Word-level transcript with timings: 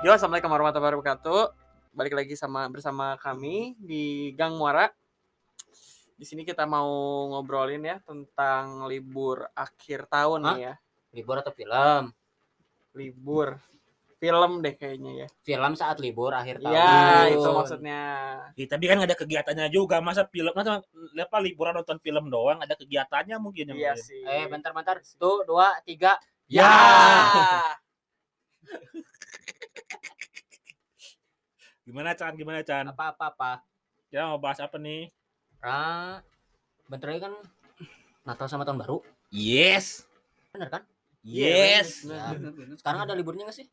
Yo, 0.00 0.16
assalamualaikum 0.16 0.48
warahmatullahi 0.48 0.96
wabarakatuh. 0.96 1.52
Balik 1.92 2.16
lagi 2.16 2.32
sama 2.32 2.64
bersama 2.72 3.20
kami 3.20 3.76
di 3.76 4.32
Gang 4.32 4.56
Muara. 4.56 4.88
Di 6.16 6.24
sini 6.24 6.40
kita 6.40 6.64
mau 6.64 6.88
ngobrolin 7.28 7.84
ya 7.84 8.00
tentang 8.08 8.88
libur 8.88 9.44
akhir 9.52 10.08
tahun 10.08 10.40
Hah? 10.40 10.56
nih 10.56 10.60
ya. 10.64 10.74
Libur 11.12 11.44
atau 11.44 11.52
film? 11.52 12.16
Libur 12.96 13.60
film 14.16 14.64
deh 14.64 14.72
kayaknya 14.72 15.12
ya. 15.12 15.28
Film 15.44 15.76
saat 15.76 16.00
libur 16.00 16.32
akhir 16.32 16.64
tahun. 16.64 16.80
Ya, 16.80 17.36
itu 17.36 17.50
maksudnya. 17.52 18.00
Ya, 18.56 18.66
tapi 18.72 18.84
kan 18.88 19.04
ada 19.04 19.12
kegiatannya 19.12 19.68
juga 19.68 20.00
masa 20.00 20.24
film 20.32 20.56
masa 20.56 20.80
apa 21.12 21.36
liburan 21.44 21.76
nonton 21.76 22.00
film 22.00 22.32
doang 22.32 22.56
ada 22.56 22.72
kegiatannya 22.72 23.36
mungkin 23.36 23.76
yang 23.76 23.76
Iya 23.76 23.92
sih. 24.00 24.24
Eh, 24.24 24.48
bentar-bentar. 24.48 25.04
Tuh, 25.20 25.44
dua, 25.44 25.76
tiga. 25.84 26.16
Ya. 26.48 26.72
Gimana 31.86 32.14
Chan? 32.14 32.38
Gimana 32.38 32.62
Chan? 32.62 32.86
Apa-apa-apa. 32.86 33.66
Ya 34.10 34.26
mau 34.30 34.38
bahas 34.38 34.62
apa 34.62 34.78
nih? 34.78 35.10
Ra, 35.60 36.22
bentar 36.86 37.10
lagi 37.10 37.22
kan 37.26 37.34
Natal 38.24 38.48
sama 38.48 38.64
Tahun 38.66 38.78
Baru. 38.78 39.02
Yes. 39.30 40.06
Bener 40.54 40.68
kan? 40.70 40.82
Yes. 41.22 42.04
Ya. 42.06 42.34
Sekarang 42.78 43.00
ada 43.06 43.14
liburnya 43.14 43.46
gak 43.48 43.58
sih? 43.60 43.66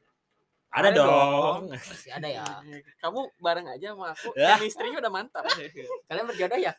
Ada, 0.67 0.91
Ada 0.91 0.97
dong. 0.99 1.61
Masih 1.71 2.11
ada 2.11 2.27
ya. 2.27 2.43
Kamu 3.03 3.31
bareng 3.39 3.67
aja 3.71 3.95
sama 3.95 4.11
aku. 4.13 4.29
Ya. 4.35 4.59
Chemistry-nya 4.59 4.99
udah 4.99 5.11
mantap. 5.11 5.43
Kalian 6.07 6.25
berjodoh 6.27 6.59
ya? 6.59 6.73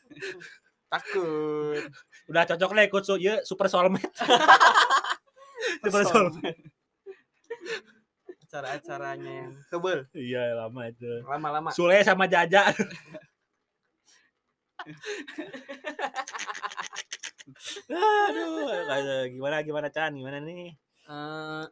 Takut. 0.89 1.83
Udah 2.29 2.43
cocok 2.49 2.71
lah 2.73 2.83
ikut 2.89 3.03
su 3.05 3.15
ya, 3.21 3.45
super 3.45 3.69
soulmate. 3.69 4.09
super 5.85 6.03
soulmate. 6.05 6.77
Acara-acaranya 8.59 9.32
yang 9.38 9.52
tebel. 9.70 9.98
Iya 10.10 10.42
lama 10.59 10.82
itu. 10.90 11.06
Lama-lama. 11.23 11.70
Sule 11.70 12.02
sama 12.02 12.26
Jaja. 12.26 12.66
Aduh, 17.88 19.23
gimana 19.30 19.56
gimana 19.62 19.88
Chan? 19.88 20.12
Gimana 20.12 20.38
nih? 20.42 20.74
Eh, 21.09 21.64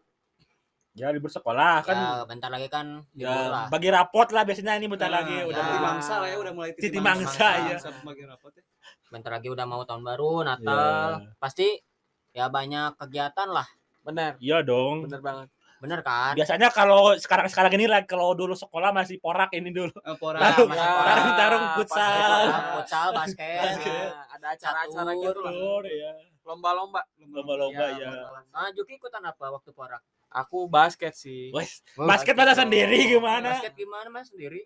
Ya 0.97 1.13
libur 1.13 1.29
sekolah 1.29 1.85
kan. 1.85 1.93
ya, 1.93 2.25
bentar 2.25 2.49
lagi 2.49 2.73
kan 2.73 3.05
libur 3.13 3.29
Ya, 3.29 3.53
lah. 3.53 3.67
bagi 3.69 3.93
rapot 3.93 4.33
lah 4.33 4.49
biasanya 4.49 4.81
ini 4.81 4.89
bentar 4.89 5.13
Nah, 5.13 5.21
lagi 5.21 5.35
ya. 5.35 5.45
udah 5.45 5.61
bagi- 5.63 5.85
mangsa 5.85 6.15
lah 6.17 6.29
ya 6.33 6.37
udah 6.41 6.53
mulai 6.57 6.73
Titi 6.73 6.97
mangsa, 6.97 7.47
iya. 7.61 7.77
bagi 8.01 8.25
rapot 8.25 8.49
ya. 8.57 8.65
Bentar 9.13 9.29
lagi 9.37 9.53
udah 9.53 9.69
mau 9.69 9.85
Tahun 9.85 10.01
Baru, 10.01 10.41
Natal. 10.41 11.21
Ya. 11.21 11.37
Pasti 11.37 11.69
ya 12.33 12.49
banyak 12.49 12.97
kegiatan 12.97 13.49
lah. 13.53 13.69
Benar. 14.01 14.41
Iya 14.41 14.65
dong. 14.65 15.05
Benar 15.05 15.21
banget. 15.21 15.49
Bener 15.77 16.01
kan? 16.01 16.33
Biasanya 16.33 16.69
kalau 16.71 17.13
sekarang 17.17 17.47
sekarang 17.47 17.73
ini 17.77 17.85
lah 17.85 18.01
kalau 18.03 18.33
dulu 18.33 18.53
sekolah 18.53 18.91
masih 18.91 19.21
porak 19.21 19.53
ini 19.53 19.69
dulu. 19.69 19.93
Eh, 19.93 20.17
Pora. 20.17 20.41
Tarung, 20.41 20.69
masih 20.69 20.81
Ya, 20.81 21.33
tarung, 21.37 21.65
futsal. 21.77 22.41
Futsal, 22.75 23.09
basket. 23.13 23.61
Basket. 23.61 24.09
Nah, 24.09 24.25
ada 24.33 24.47
acara-acara 24.53 25.05
Catur. 25.07 25.21
gitu 25.23 25.41
lah. 25.41 25.53
Betul 25.53 25.83
ya. 25.87 26.11
Lomba-lomba. 26.43 27.01
Lomba-lomba 27.21 27.85
ya. 27.95 28.11
Ah, 28.51 28.73
Juki 28.73 28.97
ikutan 28.97 29.21
apa 29.21 29.45
waktu 29.51 29.71
porak? 29.71 30.01
Aku 30.27 30.65
basket 30.67 31.13
sih. 31.13 31.53
Wes, 31.53 31.85
Oh, 31.95 32.05
basket 32.05 32.33
basket 32.33 32.35
masa 32.35 32.55
sendiri 32.59 32.99
gimana? 33.09 33.57
Basket 33.57 33.75
gimana 33.75 34.09
mas 34.09 34.29
sendiri? 34.29 34.65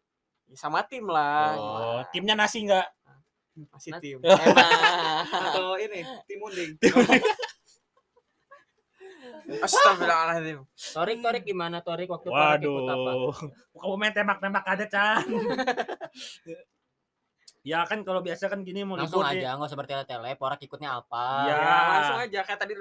Sama 0.52 0.82
tim 0.82 1.06
lah. 1.06 1.54
Oh, 1.54 2.00
timnya 2.10 2.34
nasi 2.34 2.64
enggak? 2.64 2.86
Masih 3.70 3.90
Mas- 3.92 4.00
tim. 4.00 4.18
Emang. 4.20 5.26
Atau 5.26 5.74
ini 5.76 6.00
tim 6.24 6.38
unding. 6.40 6.70
Astagfirullahaladzim. 9.60 10.58
Torik 10.68 11.18
Torik 11.20 11.44
gimana 11.44 11.78
Torik 11.80 12.08
waktu 12.08 12.28
porak 12.28 12.60
ikut 12.60 12.84
apa? 12.86 13.10
Waduh. 13.14 13.36
Kamu 13.76 13.94
main 13.96 14.12
tembak-tembak 14.14 14.64
ada, 14.66 14.84
Chan. 14.86 15.24
ya 17.60 17.84
kan 17.84 18.00
kalau 18.00 18.24
biasa 18.24 18.48
kan 18.48 18.64
gini 18.64 18.88
mau 18.88 18.96
Langsung 18.96 19.20
libur 19.20 19.36
aja 19.36 19.52
nggak 19.56 19.68
usah 19.68 19.78
bertele-tele. 19.78 20.30
Porak 20.38 20.60
ikutnya 20.64 20.96
apa? 20.96 21.24
Iya. 21.44 21.54
Ya, 21.54 21.78
langsung 21.92 22.18
aja 22.24 22.40
kayak 22.46 22.60
tadi. 22.60 22.72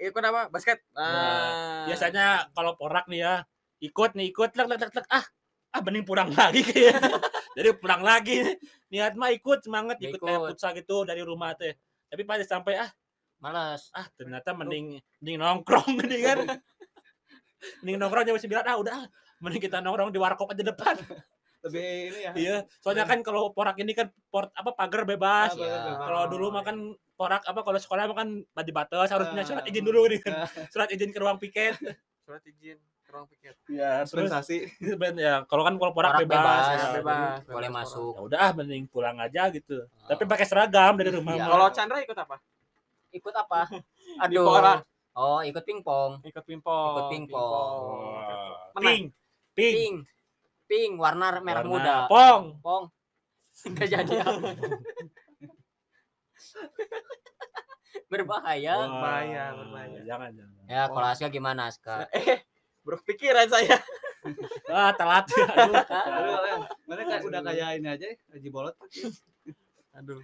Ikut 0.00 0.22
apa? 0.24 0.40
Basket. 0.48 0.78
Ya, 0.92 1.00
Ah. 1.00 1.84
biasanya 1.88 2.26
kalau 2.52 2.72
porak 2.76 3.04
nih 3.08 3.20
ya 3.24 3.34
ikut 3.80 4.12
nih 4.12 4.28
ikut 4.28 4.52
lek 4.52 4.68
lek 4.68 4.80
lek, 4.80 4.92
lek. 4.92 5.08
ah 5.08 5.24
ah 5.72 5.80
bening 5.80 6.04
pulang 6.04 6.28
lagi 6.36 6.60
kayak 6.60 7.00
jadi 7.56 7.72
pulang 7.80 8.04
lagi 8.04 8.44
niat 8.92 9.16
mah 9.16 9.32
ikut 9.32 9.64
semangat 9.64 9.96
ikut, 10.04 10.20
kayak 10.20 10.36
Ikut. 10.36 10.48
futsal 10.52 10.76
gitu 10.76 11.08
dari 11.08 11.24
rumah 11.24 11.56
teh 11.56 11.72
tapi 12.12 12.22
pas 12.28 12.36
sampai 12.44 12.76
ah 12.76 12.90
Males. 13.40 13.88
ah 13.92 14.06
ternyata 14.12 14.52
mending 14.52 14.86
mending 15.18 15.36
nongkrong 15.36 15.96
nih 16.02 16.20
kan 16.22 16.38
mending 17.80 17.96
nongkrong 17.96 18.24
jam 18.24 18.36
sembilan 18.36 18.64
ah 18.64 18.76
udah 18.76 18.94
ah, 18.94 19.06
mending 19.38 19.62
kita 19.62 19.80
nongkrong 19.80 20.08
di 20.08 20.18
warkop 20.18 20.52
aja 20.52 20.60
depan 20.62 20.96
Lebih 21.60 21.84
ini 22.08 22.20
ya. 22.22 22.32
iya 22.34 22.56
soalnya 22.80 23.04
kan 23.04 23.20
kalau 23.20 23.48
porak 23.50 23.76
ini 23.76 23.92
kan 23.92 24.08
port 24.26 24.48
apa 24.50 24.72
pagar 24.72 25.04
bebas 25.04 25.52
Ah, 25.52 25.60
Iya. 25.60 25.76
kalau 25.98 26.22
dulu 26.26 26.46
makan 26.50 26.76
porak 27.12 27.44
apa 27.44 27.60
kalau 27.60 27.76
sekolah 27.76 28.04
mah 28.06 28.16
kan 28.16 28.28
di 28.58 28.72
batas 28.72 29.08
harus 29.08 29.28
punya 29.28 29.44
Ah. 29.44 29.48
surat 29.50 29.64
izin 29.64 29.84
dulu 29.84 30.08
nih 30.08 30.20
kan 30.20 30.32
surat 30.72 30.88
izin 30.88 31.08
ke 31.08 31.20
ruang 31.20 31.36
piket 31.36 31.76
Surat 32.24 32.40
izin 32.44 32.76
ke 32.80 33.10
ruang 33.10 33.26
piket. 33.26 33.56
ya 33.66 34.06
Ben, 35.02 35.18
ya 35.18 35.42
kalau 35.44 35.66
kan 35.66 35.74
kalau 35.74 35.90
porak, 35.90 36.14
Porak 36.14 36.22
bebas, 36.22 36.38
bebas, 36.38 36.64
ya, 36.64 36.76
ya, 36.78 36.88
bebas. 36.96 37.38
Boleh 37.44 37.68
masuk. 37.68 38.12
ya 38.14 38.20
udah 38.22 38.38
ah, 38.40 38.52
mending 38.54 38.84
pulang 38.86 39.16
aja 39.18 39.50
gitu 39.50 39.84
Ah. 40.00 40.14
tapi 40.14 40.24
pakai 40.24 40.46
seragam 40.46 40.96
dari 40.96 41.10
rumah 41.10 41.34
mah. 41.34 41.44
Kalau 41.44 41.68
Chandra 41.74 41.98
ikut 41.98 42.16
apa? 42.16 42.40
Ikut 43.10 43.34
apa? 43.34 43.66
Aduh. 44.22 44.82
Oh, 45.12 45.42
ikut 45.42 45.62
pingpong. 45.62 46.22
Ikut 46.22 46.44
pingpong. 46.44 46.94
Ikut 46.94 47.06
pingpong. 47.10 47.72
Wah, 48.70 48.80
pink 48.80 49.10
pink 49.52 49.74
Ping. 49.74 49.94
Ping 50.64 50.92
warna 50.94 51.34
merah 51.38 51.60
Warna 51.60 51.68
muda. 51.68 51.94
pong 52.06 52.44
Pong. 52.60 52.84
Enggak 53.68 53.88
jadi 53.90 54.14
apa. 54.22 54.54
Berbahaya. 58.06 58.74
Wah, 58.76 58.86
berbahaya, 58.88 59.44
berbahaya. 59.54 59.98
jangan 60.06 60.30
jangan 60.32 60.66
Ya, 60.66 60.82
kalau 60.86 61.06
Aska 61.06 61.26
gimana 61.28 61.66
Aska? 61.66 62.06
Eh, 62.10 62.42
berpikiran 62.82 63.46
saya. 63.46 63.78
ah 64.68 64.92
telat 64.92 65.24
aduh. 65.32 65.80
Kayak 66.86 67.24
udah 67.24 67.40
kayak 67.40 67.68
ini 67.80 67.88
aja 67.88 68.06
Haji 68.30 68.48
Bolot. 68.48 68.76
Aduh. 69.96 70.20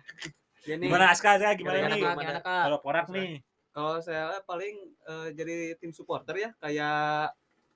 Jadi 0.67 0.83
gimana 0.83 1.07
Aska 1.09 1.39
Aska 1.39 1.55
gimana 1.55 1.87
Gimana, 1.87 1.95
nih 1.95 2.43
kalau 2.43 2.79
porak 2.81 3.07
nih 3.09 3.39
Kalau 3.71 4.01
saya 4.01 4.43
paling 4.43 4.75
eh, 5.01 5.29
jadi 5.33 5.55
tim 5.77 5.91
supporter 5.91 6.35
ya, 6.35 6.51
kayak 6.57 7.31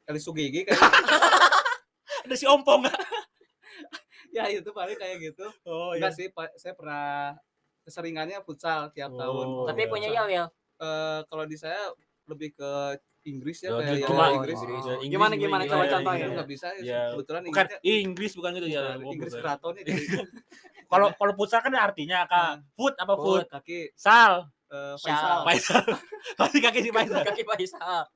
Elis 0.05 0.25
Sugigi 0.25 0.65
kayak 0.65 0.81
ada 2.25 2.35
si 2.35 2.45
ompong 2.45 2.85
ya 4.31 4.47
itu 4.47 4.71
paling 4.71 4.95
kayak 4.95 5.17
gitu. 5.21 5.47
oh 5.65 5.93
Enggak 5.93 6.15
iya 6.15 6.19
sih, 6.19 6.27
saya 6.57 6.73
pernah 6.73 7.35
keseringannya 7.83 8.41
futsal 8.41 8.91
tiap 8.91 9.11
Oh. 9.11 9.19
tahun. 9.19 9.47
Tapi 9.69 9.81
iya. 9.81 9.91
punya 9.91 10.09
Yal 10.09 10.29
ya. 10.29 10.45
Eh, 10.79 11.21
kalau 11.27 11.45
di 11.45 11.55
saya 11.55 11.91
lebih 12.25 12.55
ke 12.55 12.71
Inggris 13.23 13.61
ya, 13.61 13.69
Ya, 13.69 13.77
kayak 13.77 13.91
gitu. 13.93 14.01
ya, 14.01 14.09
Cuma- 14.09 14.33
Inggris. 14.33 14.57
Inggris. 14.57 14.81
Ya, 14.81 14.95
Inggris 14.97 15.11
Gimana, 15.13 15.35
gimana? 15.35 15.63
iya, 15.63 15.71
Coba 15.71 15.83
iya, 15.83 15.93
contohnya. 15.93 16.17
iya. 16.17 16.25
Itu 16.25 16.33
nggak 16.33 16.49
bisa 16.49 16.67
ya, 16.71 16.81
Ya. 16.81 17.01
kebetulan 17.13 17.41
bukan 17.43 17.51
Inggrisnya 17.61 17.81
Inggris 18.01 18.33
bukan 18.33 18.51
gitu 18.51 18.67
ya 18.67 18.81
bukan, 18.81 18.97
Oh, 18.97 19.13
Inggris 19.13 19.33
bukan. 19.33 19.43
keratonnya 19.45 19.83
jadi 19.85 20.03
kalau 20.91 21.09
kalau 21.15 21.33
futsal 21.33 21.61
kan 21.61 21.71
artinya 21.73 22.27
kak 22.27 22.35
Ah. 22.35 22.55
foot 22.73 22.95
apa 22.95 23.15
Foot. 23.15 23.47
kaki 23.49 23.95
sal 23.95 24.51
Syal. 24.71 24.99
Faisal. 24.99 25.39
Faisal 25.49 25.83
pasti 26.37 26.59
kaki 26.59 26.79
si 26.81 26.91
Faisal 26.91 27.23
Kaki 27.29 27.43
Faisal. 27.45 28.07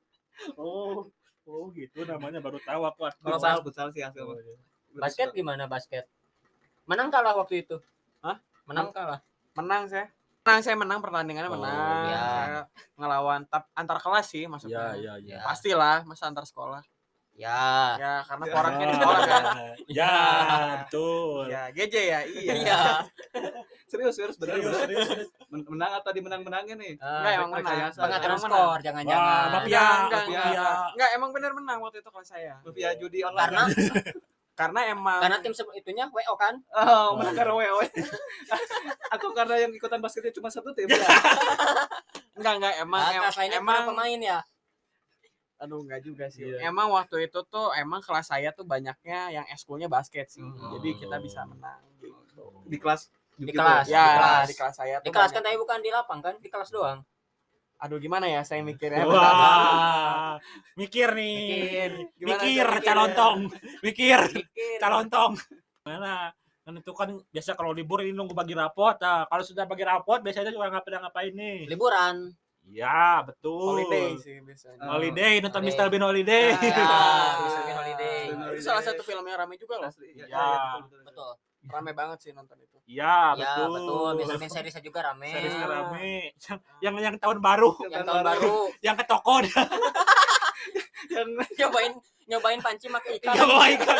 oh 0.55 1.07
oh 1.43 1.65
gitu 1.71 2.03
namanya 2.03 2.39
baru 2.39 2.59
tahu 2.59 2.81
aku 2.83 2.99
Kalau 3.05 3.35
Futsal, 3.35 3.55
bas- 3.55 3.63
futsal 3.63 3.87
sih 3.89 4.01
hasil. 4.01 4.21
Oh, 4.21 4.35
iya. 4.35 4.55
Basket 4.95 5.29
gimana 5.31 5.65
basket? 5.65 6.07
Menang 6.85 7.09
kalah 7.09 7.33
waktu 7.33 7.61
itu? 7.61 7.75
Hah? 8.19 8.39
Menang 8.65 8.89
kalah. 8.89 9.19
menang 9.53 9.83
saya. 9.85 10.07
Menang 10.41 10.61
saya 10.61 10.75
menang 10.75 10.99
pertandingannya 10.99 11.47
Oh, 11.47 11.55
menang. 11.55 12.03
Saya 12.07 12.61
ngelawan 12.95 13.41
tap 13.45 13.67
antar 13.71 13.97
kelas 13.97 14.27
sih 14.27 14.45
maksudnya. 14.45 14.95
ya 14.95 15.15
ya 15.17 15.35
ya 15.35 15.37
Pastilah 15.41 16.03
masa 16.03 16.27
antar 16.27 16.43
sekolah. 16.43 16.79
Ya. 17.35 17.99
Ya 17.99 18.13
karena 18.23 18.45
Ya. 18.47 18.53
poraknya 18.53 18.85
di 18.85 18.95
sekolah 18.97 19.21
kan. 19.23 19.43
ya 19.91 20.13
betul 20.81 21.43
Ya, 21.47 21.63
GJ 21.69 21.95
ya. 21.95 22.19
Iya. 22.23 22.53
Iya. 22.55 22.79
Serius, 23.85 24.17
serius, 24.17 24.35
bener, 24.35 24.57
serius 24.57 24.75
serius 24.77 25.05
serius. 25.07 25.29
Men- 25.47 25.67
Menang 25.69 25.91
atau 25.95 26.09
dimenang-menangin 26.09 26.75
nih? 26.75 26.93
Enggak 26.97 27.31
Eh, 27.31 27.37
emang 27.37 27.49
menang. 27.53 27.91
pengaturan 27.93 28.09
Emang 28.33 28.41
menang. 28.41 28.59
skor 28.59 28.65
Wah, 28.65 28.77
jangan-jangan. 28.81 29.45
mafia, 29.45 29.61
Enggak, 29.61 29.85
enggak, 29.85 30.23
mafia. 30.25 30.41
enggak. 30.41 30.75
Enggak, 30.89 31.09
emang 31.13 31.29
bener 31.31 31.51
menang 31.53 31.79
waktu 31.79 31.97
itu 31.99 32.09
kelas 32.09 32.27
saya. 32.27 32.55
Via 32.65 32.91
judi 32.97 33.19
online. 33.21 33.39
Karena 33.45 33.61
Karena 34.55 34.87
emang 34.87 35.19
karena 35.19 35.37
tim 35.43 35.51
itunya 35.51 36.07
WO 36.07 36.33
kan? 36.33 36.55
Oh, 36.71 37.19
menang 37.19 37.35
karena 37.35 37.53
WO. 37.53 37.75
Atau 39.11 39.29
karena 39.35 39.55
yang 39.59 39.71
ikutan 39.71 39.99
basketnya 39.99 40.31
cuma 40.31 40.47
satu 40.47 40.71
tim. 40.71 40.87
Enggak 42.35 42.53
enggak 42.57 42.73
emang 42.79 43.01
Ah, 43.01 43.31
em- 43.37 43.53
emang 43.53 43.83
pemain 43.85 44.19
ya. 44.19 44.39
Aduh 45.55 45.81
enggak 45.81 46.01
juga 46.03 46.25
sih. 46.27 46.43
Iya. 46.45 46.67
Emang 46.67 46.91
waktu 46.91 47.31
itu 47.31 47.39
tuh 47.47 47.71
emang 47.79 48.03
kelas 48.03 48.27
saya 48.27 48.51
tuh 48.51 48.67
banyaknya 48.67 49.31
yang 49.31 49.45
eskulnya 49.51 49.87
basket 49.87 50.27
sih. 50.27 50.43
Hmm. 50.43 50.75
Jadi 50.77 50.89
kita 50.99 51.17
bisa 51.23 51.47
menang 51.47 51.81
gitu. 52.03 52.45
Di 52.67 52.77
kelas 52.77 53.07
Di 53.35 53.51
gitu. 53.51 53.59
kelas. 53.59 53.85
Ya, 53.87 54.05
kelas. 54.15 54.45
di 54.47 54.55
kelas 54.55 54.75
saya 54.75 54.95
tuh 54.99 55.05
Di 55.07 55.11
kelas 55.11 55.31
kan 55.31 55.41
tapi 55.43 55.57
bukan 55.59 55.79
di 55.79 55.91
lapang 55.91 56.19
kan? 56.19 56.35
Di 56.39 56.47
kelas 56.51 56.71
doang. 56.71 57.03
Aduh 57.75 57.99
gimana 57.99 58.27
ya 58.31 58.41
saya 58.47 58.63
mikirnya. 58.63 59.03
Wah, 59.03 60.39
mikir 60.79 61.11
nih. 61.11 61.35
Mikir. 61.35 61.91
Gimana 62.15 62.41
mikir 62.43 62.67
calontong. 62.83 63.39
Mikir 63.83 64.19
Mikir. 64.31 64.79
calontong. 64.79 65.31
Mana? 65.83 66.31
Menentukan 66.65 67.21
biasa 67.29 67.53
kalau 67.53 67.75
libur 67.75 68.01
ini 68.01 68.15
nunggu 68.15 68.33
bagi 68.33 68.55
rapot. 68.57 68.97
Nah, 68.97 69.27
kalau 69.29 69.43
sudah 69.43 69.69
bagi 69.69 69.85
rapot 69.85 70.23
biasanya 70.23 70.49
juga 70.49 70.71
ngapain 70.71 70.97
ngapain 71.03 71.33
nih? 71.35 71.57
Liburan. 71.69 72.31
Iya, 72.65 73.21
betul. 73.23 73.61
Holiday 73.77 74.17
sih 74.17 74.41
biasanya. 74.41 74.81
Holiday, 74.87 75.33
nonton 75.37 75.61
Holiday. 75.61 75.77
Mr. 75.77 75.87
Bean 75.87 76.03
Holiday. 76.03 76.45
Ah, 76.49 76.59
Ya, 76.59 76.73
Ah. 76.75 77.31
Mr. 77.39 77.61
Bean 77.61 77.77
Holiday. 77.77 78.19
Itu 78.51 78.61
salah 78.63 78.81
satu 78.81 79.01
film 79.01 79.23
yang 79.23 79.37
rame 79.37 79.55
juga 79.55 79.77
loh. 79.77 79.87
Asli, 79.87 80.09
ya, 80.11 80.25
Ya. 80.25 80.33
ya, 80.33 80.49
betul, 80.81 80.81
betul. 80.81 81.01
Betul. 81.05 81.31
Rame 81.65 81.91
banget 81.93 82.17
sih 82.19 82.31
nonton 82.31 82.57
itu. 82.59 82.77
Iya, 82.85 83.33
Ya, 83.33 83.53
betul. 83.55 83.69
betul. 83.71 84.09
Mr. 84.19 84.35
Bean 84.37 84.51
seriesnya 84.51 84.81
juga 84.81 84.99
rame. 85.03 85.29
Seriesnya 85.29 85.67
rame. 85.67 86.09
Yang, 86.35 86.59
yang 86.81 86.95
yang 87.03 87.15
tahun 87.17 87.37
baru, 87.39 87.71
Yang 87.83 88.03
tahun 88.03 88.23
baru 88.23 88.53
yang 88.85 88.95
ke 88.95 89.05
toko 89.05 89.35
dia 89.39 89.61
Yang 91.07 91.27
nyobain 91.61 91.93
nyobain 92.25 92.59
panci 92.59 92.89
pakai 92.89 93.11
ikan. 93.19 93.33
bawa 93.39 93.65
ikan. 93.71 93.97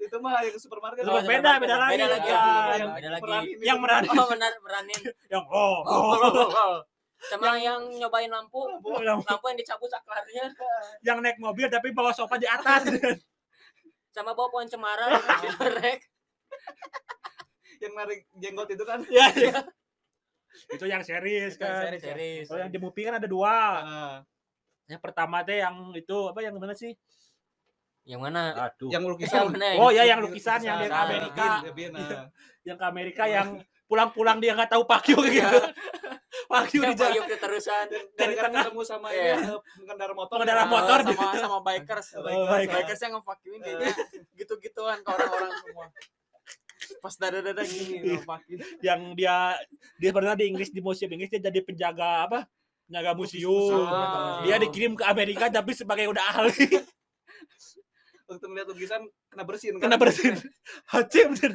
itu 0.00 0.16
mah 0.18 0.40
yang 0.40 0.52
ke 0.52 0.58
supermarket. 0.58 1.04
Itu 1.04 1.12
beda, 1.22 1.50
beda 1.56 1.76
lagi. 1.78 1.94
Beda 1.94 2.06
lagi. 2.10 2.26
Ya, 2.26 2.42
Beda 2.42 2.74
yang 2.74 3.12
lagi. 3.14 3.52
Yang 3.60 3.78
merani, 3.78 4.08
Oh, 4.10 4.26
benar 4.26 4.52
beranin. 4.58 5.00
yang 5.28 5.44
oh, 5.46 5.76
oh. 5.84 6.80
Sama 7.22 7.52
yang 7.54 7.84
nyobain 7.92 8.26
lampu. 8.26 8.64
yang, 8.98 9.20
Lampu 9.20 9.44
yang 9.46 9.58
dicabut 9.58 9.86
saklarnya 9.86 10.48
yang 11.06 11.20
naik 11.20 11.36
mobil 11.36 11.68
tapi 11.68 11.92
bawa 11.92 12.10
sofa 12.10 12.36
di 12.36 12.46
atas. 12.46 12.88
sama 14.14 14.32
bawa 14.32 14.48
pohon 14.48 14.66
cemara 14.66 15.06
Rek. 15.78 16.00
yang 17.78 17.92
narik 17.94 18.26
jenggot 18.34 18.68
itu 18.68 18.82
kan. 18.82 19.00
ya, 19.06 19.28
ya. 19.30 19.60
Itu 20.68 20.84
yang 20.84 21.00
serius 21.00 21.54
kan. 21.54 21.86
Series, 21.86 22.02
ya? 22.02 22.12
Series. 22.12 22.46
Kalau 22.46 22.60
yang 22.60 22.72
di 22.72 22.78
movie 22.78 23.04
kan 23.04 23.16
ada 23.16 23.28
dua. 23.28 23.54
Ah, 23.80 24.16
Yang 24.84 25.00
pertama 25.00 25.40
teh 25.40 25.62
yang 25.62 25.94
itu 25.94 26.16
apa 26.26 26.40
yang 26.40 26.56
mana 26.56 26.74
sih? 26.74 26.92
Yang 28.02 28.20
mana? 28.20 28.40
Aduh. 28.66 28.90
yang 28.90 29.00
Yang 29.00 29.12
lukisan. 29.14 29.40
mana? 29.48 29.68
Oh 29.78 29.88
ya 29.88 30.02
yang 30.02 30.18
lukisan 30.18 30.58
yang 30.60 30.80
di 30.80 30.88
Lukisan. 30.88 31.04
Amerika. 31.06 31.48
Yang 32.60 32.76
ke 32.76 32.84
Amerika 32.84 33.24
yang 33.24 33.48
pulang-pulang 33.86 34.38
dia 34.38 34.52
nggak 34.52 34.70
tahu 34.70 34.82
pakyu 34.84 35.16
gitu. 35.22 35.60
Pakyu 36.50 36.80
di 36.82 36.94
jalan. 36.94 37.22
keterusan. 37.24 37.86
Dari 38.12 38.34
tengah. 38.34 38.62
ketemu 38.66 38.82
sama 38.82 39.08
Iya. 39.08 39.38
ini 39.38 39.46
eh, 39.46 39.60
pengendara 39.78 40.12
motor. 40.12 40.34
Pengendara 40.36 40.64
motor 40.66 40.98
sama 41.00 41.12
di- 41.30 41.38
sama 41.38 41.58
bikers. 41.60 42.08
Bikers. 42.18 42.70
Bikers 42.74 43.00
yang 43.00 43.12
nge-fuck-in 43.14 43.58
dia 43.60 43.78
gitu-gituan 44.34 44.98
ke 44.98 45.08
orang-orang 45.08 45.52
semua. 45.56 45.86
Pas 46.98 47.14
dada-dada 47.14 47.62
gini 47.62 48.18
yang 48.86 49.14
dia 49.14 49.54
dia 49.96 50.10
pernah 50.10 50.34
di 50.34 50.50
Inggris 50.50 50.68
di 50.68 50.80
museum 50.80 51.08
Inggris 51.08 51.30
dia 51.30 51.38
jadi 51.40 51.60
penjaga 51.60 52.26
apa? 52.26 52.38
Penjaga 52.84 53.14
museum. 53.14 53.86
Dia 54.42 54.58
dikirim 54.58 54.92
ke 54.92 55.04
Amerika 55.04 55.46
tapi 55.46 55.70
sebagai 55.70 56.10
udah 56.10 56.24
ahli 56.34 56.82
Waktu 58.26 58.46
ngeliat 58.46 58.68
lukisan 58.68 59.02
kena 59.26 59.42
bersin 59.42 59.74
kan. 59.74 59.82
kena 59.86 59.96
bersin. 59.96 60.34
Bener. 61.34 61.52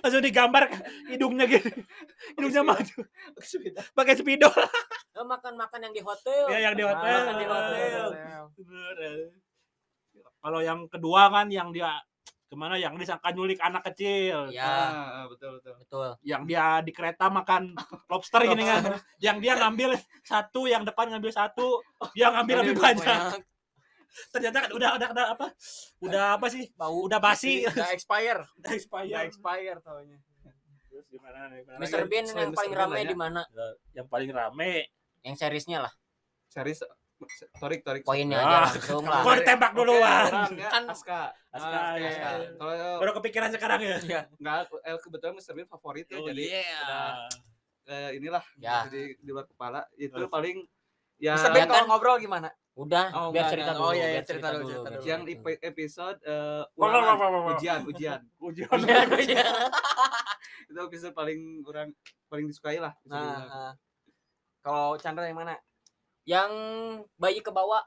Langsung 0.00 0.20
digambar 0.20 0.64
hidungnya 1.08 1.44
gitu. 1.46 1.68
Hidungnya 2.34 2.62
maju 2.62 2.98
pakai 3.92 4.14
spidol. 4.14 4.52
Oh, 5.16 5.24
makan-makan 5.24 5.80
yang 5.80 5.94
di 5.94 6.02
hotel. 6.02 6.44
Ya 6.52 6.58
yang 6.68 6.74
di 6.74 6.84
hotel. 6.84 7.18
makan 7.24 7.36
di 7.36 7.46
hotel. 7.46 8.06
Kalau 10.38 10.60
yang 10.60 10.86
kedua 10.86 11.28
kan 11.28 11.46
yang 11.48 11.72
dia 11.72 11.98
ke 12.46 12.54
mana 12.54 12.78
yang 12.78 12.94
disangka 12.94 13.34
nyulik 13.34 13.58
anak 13.58 13.82
kecil 13.90 14.54
Ya, 14.54 14.62
Ah, 14.62 14.92
ah, 15.18 15.24
betul 15.26 15.58
betul. 15.58 15.74
betul. 15.82 16.08
yang 16.22 16.46
dia 16.46 16.78
di 16.78 16.94
kereta 16.94 17.26
makan 17.26 17.74
lobster 18.06 18.46
gini 18.46 18.62
kan 18.62 19.02
yang 19.18 19.42
dia 19.42 19.58
ngambil 19.58 19.98
satu 20.22 20.70
yang 20.70 20.86
depan 20.86 21.10
ngambil 21.10 21.34
satu 21.34 21.82
dia 22.14 22.30
ngambil 22.30 22.62
lebih 22.62 22.78
banyak 22.78 23.02
Banyak. 23.02 23.42
Ternyata 24.28 24.56
kan 24.60 24.70
udah 24.72 24.90
udah, 24.94 25.08
udah 25.10 25.26
apa 25.32 25.46
udah 26.00 26.24
apa 26.34 26.46
sih 26.46 26.64
Bau. 26.72 27.04
udah 27.04 27.18
basi 27.18 27.62
Udah 27.62 27.90
expire. 27.96 28.40
udah 28.56 28.72
expired 28.72 29.10
Udah 29.10 29.22
expire 29.24 29.78
taunya. 29.80 30.18
Terus 30.86 31.06
gimana 31.08 31.38
nih 31.48 31.60
gimana 31.62 31.78
Mr. 31.78 31.98
lagi? 31.98 32.08
Bean 32.08 32.24
yang 32.26 32.52
paling 32.52 32.72
rame 32.72 32.96
ya. 32.96 33.04
di 33.04 33.16
mana? 33.16 33.42
yang 33.92 34.06
paling 34.06 34.30
rame 34.30 34.72
Yang 35.20 35.36
seriesnya 35.38 35.78
lah. 35.80 35.92
Series 36.46 36.80
Torik 37.54 37.80
Torik. 37.80 38.02
Poinnya 38.02 38.36
Ah. 38.36 38.44
aja 38.44 38.58
langsung 38.70 39.02
lah. 39.02 39.20
Kok 39.20 39.34
ditembak 39.38 39.72
duluan 39.72 40.28
orang 40.28 40.52
ya, 40.54 40.68
Kan- 40.68 40.84
Aska. 40.86 41.32
Aska, 41.48 41.80
ya. 41.96 42.08
Aska. 42.08 42.28
Kalau 42.54 42.72
baru 42.98 43.12
kepikiran 43.16 43.48
sekarang 43.50 43.80
ya 43.80 43.96
Iya. 43.98 44.20
enggak 44.34 44.56
eh, 44.80 44.98
kebetulan 44.98 45.34
Mr. 45.34 45.52
Bean 45.52 45.64
favorit 45.66 46.06
ya 46.06 46.16
oh 46.16 46.24
jadi 46.26 46.42
iya 46.44 46.64
eh, 47.86 48.10
inilah 48.14 48.44
Ya. 48.56 48.84
jadi 48.84 49.16
di 49.16 49.30
luar 49.30 49.44
kepala 49.44 49.84
itu 49.94 50.12
Terus. 50.12 50.28
paling 50.28 50.56
ya 51.16 51.32
Mr. 51.34 51.44
Ya 51.46 51.52
Bean 51.52 51.66
kan? 51.66 51.72
kalau 51.74 51.86
ngobrol 51.90 52.16
gimana? 52.18 52.48
Udah, 52.76 53.08
oh, 53.16 53.32
biar 53.32 53.48
cerita 53.48 53.72
dulu. 53.72 53.88
Oh 53.88 53.92
iya, 53.96 54.06
iya 54.12 54.20
cerita, 54.20 54.52
cerita 54.52 54.60
dulu, 54.60 54.68
cerita 54.68 54.88
dulu. 54.92 55.02
Yang 55.08 55.20
episode 55.64 56.18
uh, 56.28 56.62
ulangan, 56.76 57.16
oh, 57.16 57.28
oh, 57.32 57.52
ujian, 57.56 57.80
ujian. 57.88 58.20
ujian, 58.36 58.68
ujian. 58.68 59.06
ujian. 59.16 59.54
itu 60.68 60.80
episode 60.84 61.14
paling 61.16 61.64
kurang 61.64 61.96
paling 62.28 62.44
disukai 62.44 62.76
lah. 62.76 62.92
Nah, 63.08 63.32
uh, 63.48 63.72
kalau 64.60 65.00
Chandra 65.00 65.24
yang 65.24 65.40
mana? 65.40 65.56
Yang 66.28 66.52
bayi 67.16 67.40
ke 67.40 67.48
bawah. 67.48 67.80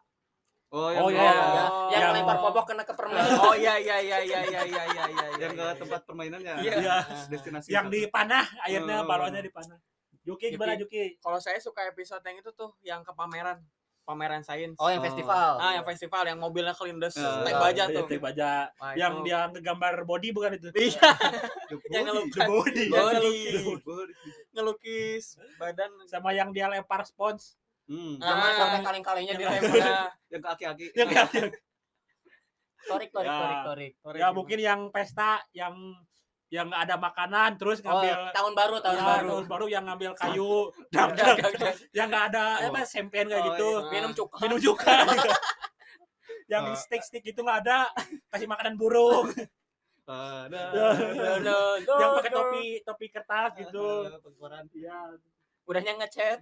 Oh, 0.74 0.90
yang 0.90 1.02
oh 1.06 1.10
iya, 1.14 1.22
Ya. 1.22 1.34
Yang, 1.38 1.70
yang 1.94 2.12
lempar 2.18 2.38
popok 2.42 2.66
kena 2.74 2.82
ke 2.82 2.94
permainan. 2.98 3.30
Oh 3.46 3.54
iya, 3.54 3.78
iya 3.78 3.98
iya 4.02 4.18
iya 4.26 4.40
iya 4.42 4.62
iya 4.62 4.62
iya 4.66 4.84
iya. 4.90 5.04
iya 5.06 5.28
yang 5.38 5.54
ke 5.54 5.66
iya, 5.66 5.74
tempat 5.78 6.02
permainannya 6.06 6.54
ya. 6.66 6.74
Iya. 6.82 6.98
Destinasi. 7.30 7.70
Yang 7.70 7.86
di 7.94 8.00
panah, 8.10 8.46
akhirnya 8.66 9.02
oh. 9.02 9.10
balonnya 9.10 9.46
di 9.46 9.54
panah. 9.54 9.78
Yuki 10.26 10.54
gimana 10.54 10.74
Yuki? 10.78 11.22
Kalau 11.22 11.38
saya 11.38 11.62
suka 11.62 11.86
episode 11.86 12.22
yang 12.26 12.38
itu 12.42 12.50
tuh 12.58 12.74
yang 12.82 13.02
ke 13.06 13.14
pameran 13.14 13.62
pameran 14.10 14.42
sains. 14.42 14.74
Oh, 14.76 14.90
yang 14.90 15.00
Oh. 15.00 15.06
festival. 15.06 15.52
Ah, 15.56 15.72
yang 15.72 15.86
festival 15.86 16.24
yang 16.26 16.40
mobilnya 16.42 16.74
kelindes 16.74 17.14
Ah, 17.16 17.46
naik 17.46 17.54
iya, 17.54 17.62
baja 17.62 17.84
tuh. 17.88 18.06
teh 18.06 18.18
baja 18.18 18.50
Wah, 18.74 18.98
yang 18.98 19.14
itu. 19.16 19.30
dia 19.30 19.40
ngegambar 19.48 19.94
body 20.02 20.30
bukan 20.34 20.52
itu 20.56 20.68
Iya, 20.74 20.98
yang 21.94 22.06
body. 22.10 22.34
The 22.34 22.42
body 22.42 22.84
Yang 22.84 23.06
Body. 23.06 23.38
ngelukis, 23.54 24.36
ngelukis 24.52 25.26
badan 25.56 25.92
sama 26.06 26.34
yang 26.34 26.50
dia 26.50 26.66
lempar 26.66 27.06
spons 27.06 27.54
Hmm. 27.86 28.18
Sama 28.18 28.42
Ah. 28.44 28.54
sampai 28.56 28.80
kaleng-kalengnya 28.84 29.34
dilempar. 29.34 29.74
Yang 30.30 30.42
ke 30.42 30.50
aki-aki 30.52 30.86
yang 30.94 31.10
yang- 31.10 31.54
Torik, 32.80 33.10
torik, 33.10 33.28
Ya. 33.28 33.66
torik, 33.66 33.92
torik. 34.00 34.20
ya 34.20 34.28
mungkin 34.32 34.58
yang 34.58 34.80
pesta 34.90 35.42
yang 35.52 35.74
yang 36.50 36.66
nggak 36.66 36.82
ada 36.82 36.96
makanan 36.98 37.50
terus 37.56 37.78
Oh, 37.80 37.94
ngambil 37.94 38.34
tahun 38.34 38.54
baru, 38.58 38.76
tahun 38.82 38.98
ya, 38.98 39.06
baru. 39.06 39.28
tahun 39.30 39.46
baru 39.46 39.66
yang 39.70 39.84
ngambil 39.86 40.12
kayu 40.22 40.54
Dag, 40.90 41.10
dag, 41.14 41.38
dag, 41.38 41.54
dag. 41.56 41.76
yang 41.94 42.08
nggak 42.10 42.26
ada 42.34 42.46
Oh. 42.60 42.68
apa 42.74 42.80
sempen 42.84 43.26
kayak 43.30 43.38
Oh, 43.38 43.48
gitu 43.54 43.70
iya. 43.70 43.90
Minum 43.94 44.12
cuka. 44.18 44.36
minum 44.42 44.58
juga 44.58 44.94
yang 46.52 46.64
Oh. 46.66 46.76
stick 46.76 47.06
stick 47.06 47.22
itu 47.24 47.38
nggak 47.38 47.62
ada 47.64 47.94
kasih 48.34 48.50
makanan 48.50 48.74
burung 48.76 49.30
Ada. 50.10 50.74
yang 51.86 52.12
pakai 52.18 52.32
topi 52.34 52.66
topi 52.82 53.06
kertas 53.14 53.54
gitu. 53.62 54.10
Iya, 54.74 54.98
Udahnya 55.70 56.02
ngechat. 56.02 56.42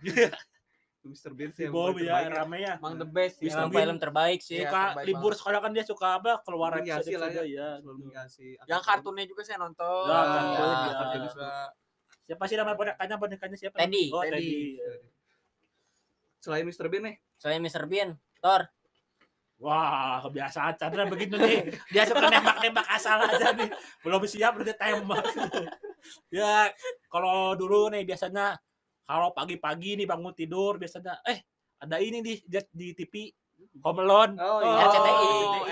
Mr. 1.08 1.32
Bean 1.32 1.50
si 1.50 1.56
sih 1.56 1.64
yang 1.68 1.74
Bob 1.74 1.96
ya 1.96 2.04
terbaik 2.04 2.28
ya. 2.28 2.38
rame 2.38 2.58
ya 2.60 2.74
Emang 2.78 2.96
the 3.00 3.08
best 3.08 3.36
ya. 3.40 3.50
Emang 3.56 3.70
Bean. 3.72 3.80
film 3.80 3.98
terbaik 3.98 4.40
sih. 4.44 4.56
Iya, 4.60 4.68
suka 4.68 4.82
terbaik 4.92 5.06
libur 5.08 5.24
banget. 5.24 5.40
sekolah 5.40 5.60
kan 5.64 5.72
dia 5.72 5.86
suka 5.88 6.08
apa 6.20 6.30
keluar 6.44 6.72
episode 6.78 7.16
lah 7.16 7.30
ya. 7.32 7.44
ya 7.48 7.70
Menghiasi 7.82 8.48
Yang 8.68 8.82
kartunnya 8.84 9.26
juga 9.26 9.42
saya 9.42 9.58
nonton. 9.58 10.06
Ya, 10.06 10.20
kartun, 10.22 10.44
Ya, 10.52 10.68
ya, 10.68 10.94
kartun 11.00 11.22
juga. 11.32 11.52
siapa 12.28 12.44
sih 12.44 12.56
nama 12.60 12.76
bonekanya 12.76 13.16
bonekanya 13.16 13.56
siapa 13.56 13.76
Teddy. 13.80 14.12
oh 14.12 14.20
Teddy. 14.20 14.36
Teddy, 14.36 15.08
Selain 16.38 16.64
Mr. 16.64 16.88
Bean 16.88 17.04
nih, 17.08 17.16
Selain 17.36 17.60
Mr. 17.60 17.84
Bean, 17.88 18.10
Thor. 18.40 18.68
Wah, 19.58 20.22
kebiasaan 20.22 20.78
Chandra 20.78 21.10
begitu 21.10 21.34
nih. 21.34 21.66
Dia 21.94 22.06
suka 22.06 22.30
nembak-nembak 22.30 22.86
asal 22.94 23.18
aja 23.18 23.58
nih. 23.58 23.66
Belum 24.06 24.22
siap 24.22 24.54
udah 24.54 24.70
ditembak. 24.70 25.24
ya, 26.38 26.70
kalau 27.10 27.58
dulu 27.58 27.90
nih 27.90 28.06
biasanya 28.06 28.54
kalau 29.08 29.32
pagi-pagi 29.32 29.96
nih 29.96 30.04
bangun 30.04 30.36
tidur 30.36 30.76
biasanya 30.76 31.24
eh 31.24 31.48
ada 31.80 31.96
ini 32.04 32.20
di 32.20 32.44
di, 32.44 32.60
di 32.76 32.88
TV 32.92 33.32
Home 33.82 34.02
Alone. 34.06 34.34
Oh, 34.38 34.62
iya. 34.62 34.86
RCTI. 34.86 35.30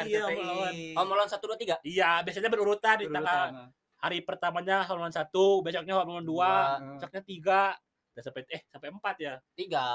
Iya, 0.09 0.21
Home 0.25 0.41
Alone. 0.41 0.77
Home 0.97 1.11
Alone 1.13 1.29
1 1.29 1.37
2 1.37 1.83
3. 1.83 1.85
Iya, 1.85 2.09
biasanya 2.25 2.49
berurutan 2.49 2.95
di 2.97 3.05
tanggal 3.09 3.41
berurutan. 3.53 3.69
hari 4.01 4.19
pertamanya 4.25 4.77
Home 4.89 5.05
Alone 5.05 5.13
1, 5.13 5.65
besoknya 5.65 5.93
Home 6.01 6.09
Alone 6.17 6.25
2, 6.25 6.33
Dua. 6.33 6.53
besoknya 6.97 7.21
3, 7.21 7.77
udah 8.15 8.23
sampai 8.23 8.41
eh 8.49 8.61
sampai 8.73 8.89
4 8.89 9.15
ya. 9.21 9.33
3. 9.53 9.85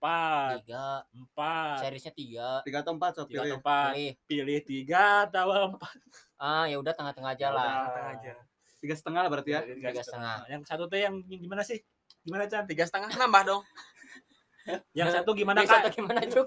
4, 0.00 0.64
3. 0.64 1.04
4. 1.36 1.82
Seriesnya 1.84 2.12
3. 2.16 2.64
Tiga 2.64 2.78
atau 2.80 2.92
empat 2.96 3.10
so 3.12 3.22
Tiga 3.28 3.44
pilih. 3.44 3.50
atau 3.52 3.58
empat. 3.60 3.90
Pilih. 3.92 4.12
Pilih 4.24 4.58
tiga 4.64 5.04
atau 5.28 5.46
empat. 5.76 5.96
Ah, 6.40 6.64
ya 6.64 6.76
udah 6.80 6.92
tengah-tengah 6.96 7.30
aja 7.36 7.48
lah. 7.52 7.72
Tengah 7.92 8.12
aja. 8.20 8.34
Tiga 8.80 8.94
setengah 8.96 9.20
lah 9.24 9.30
berarti 9.32 9.50
ya. 9.52 9.60
Tiga 9.64 9.90
Tiga 9.92 10.02
setengah. 10.04 10.36
Yang 10.48 10.60
satu 10.64 10.84
tuh 10.88 10.96
yang 11.00 11.14
yang 11.28 11.40
gimana 11.44 11.60
sih? 11.64 11.80
Gimana 12.24 12.44
Chan? 12.44 12.64
Tiga 12.64 12.84
setengah 12.84 13.12
nambah 13.12 13.42
dong. 13.44 13.62
Yang 14.96 15.20
satu 15.20 15.36
gimana 15.36 15.60
Bisa 15.60 15.76
kak? 15.76 15.80
atau 15.84 15.92
gimana, 15.92 16.20
Cuk? 16.24 16.46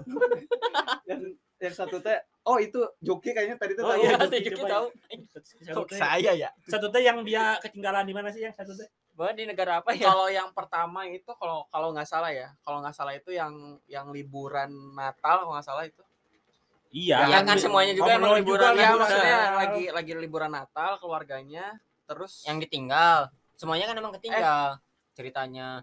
Yang 1.10 1.20
yang 1.58 1.74
satu 1.74 1.98
teh, 1.98 2.14
oh 2.44 2.54
itu 2.58 2.78
Joki 2.98 3.34
kayaknya 3.34 3.58
tadi 3.58 3.74
tuh 3.74 3.82
Oh, 3.82 3.90
tahu. 3.90 3.98
iya. 3.98 4.14
Iya, 4.14 4.38
Juki 4.46 4.62
coba. 4.62 4.70
tahu. 4.70 4.86
Satu 5.58 5.82
teh, 5.90 5.98
Saya 5.98 6.30
ya. 6.32 6.50
satu 6.62 6.86
teh 6.86 7.02
yang 7.02 7.18
dia 7.22 7.58
ketinggalan 7.58 8.06
di 8.06 8.14
mana 8.14 8.30
sih 8.30 8.42
yang 8.42 8.54
satu 8.54 8.74
teh? 8.74 8.86
Bahwa 9.10 9.34
di 9.34 9.42
negara 9.42 9.82
apa 9.82 9.90
ya? 9.90 10.06
Kalau 10.06 10.30
yang 10.30 10.54
pertama 10.54 11.02
itu 11.06 11.26
kalau 11.34 11.66
kalau 11.66 11.90
nggak 11.90 12.06
salah 12.06 12.30
ya, 12.30 12.54
kalau 12.62 12.78
nggak 12.78 12.94
salah 12.94 13.10
itu 13.10 13.34
yang 13.34 13.50
yang 13.86 14.06
liburan 14.08 14.70
Natal 14.94 15.42
kalau 15.42 15.58
nggak 15.58 15.66
salah 15.66 15.82
itu. 15.82 15.98
Iya. 16.90 17.26
Ya 17.26 17.38
kan 17.42 17.58
semuanya 17.58 17.90
juga 17.92 18.14
emang 18.14 18.38
liburan 18.38 18.62
juga 18.70 18.78
Ya 18.78 18.86
liburan. 18.86 18.98
maksudnya 19.02 19.38
lagi 19.54 19.82
lagi 19.90 20.12
liburan 20.14 20.52
Natal 20.54 20.90
keluarganya, 20.98 21.74
terus 22.06 22.46
yang 22.46 22.62
ditinggal. 22.62 23.34
Semuanya 23.58 23.90
kan 23.90 23.98
emang 23.98 24.14
ketinggal 24.14 24.78
ceritanya. 25.18 25.82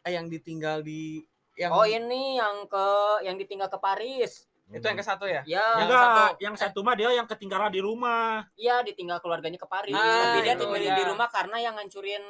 eh 0.00 0.16
yang 0.16 0.32
ditinggal 0.32 0.80
di 0.80 1.20
yang 1.60 1.76
Oh 1.76 1.84
ini 1.84 2.40
yang 2.40 2.64
ke 2.64 2.86
yang 3.20 3.36
ditinggal 3.36 3.68
ke 3.68 3.76
Paris. 3.76 4.48
itu 4.70 4.80
yang 4.80 4.96
ke 4.96 5.04
satu 5.04 5.28
ya? 5.28 5.44
Ya, 5.44 5.84
Yang 5.84 5.88
Enggak, 5.92 6.00
satu. 6.00 6.22
yang 6.40 6.54
satu 6.56 6.78
mah 6.80 6.96
dia 6.96 7.12
yang 7.12 7.28
ketinggalan 7.28 7.68
di 7.68 7.84
rumah. 7.84 8.48
iya 8.56 8.80
ditinggal 8.80 9.20
keluarganya 9.20 9.60
ke 9.60 9.68
Paris. 9.68 9.92
Nah, 9.92 10.24
Tapi 10.24 10.38
dia 10.40 10.56
itu 10.56 10.64
tinggal 10.64 10.80
ya. 10.80 10.96
di 10.96 11.04
rumah 11.04 11.28
karena 11.28 11.56
yang 11.60 11.76
ngancurin 11.76 12.24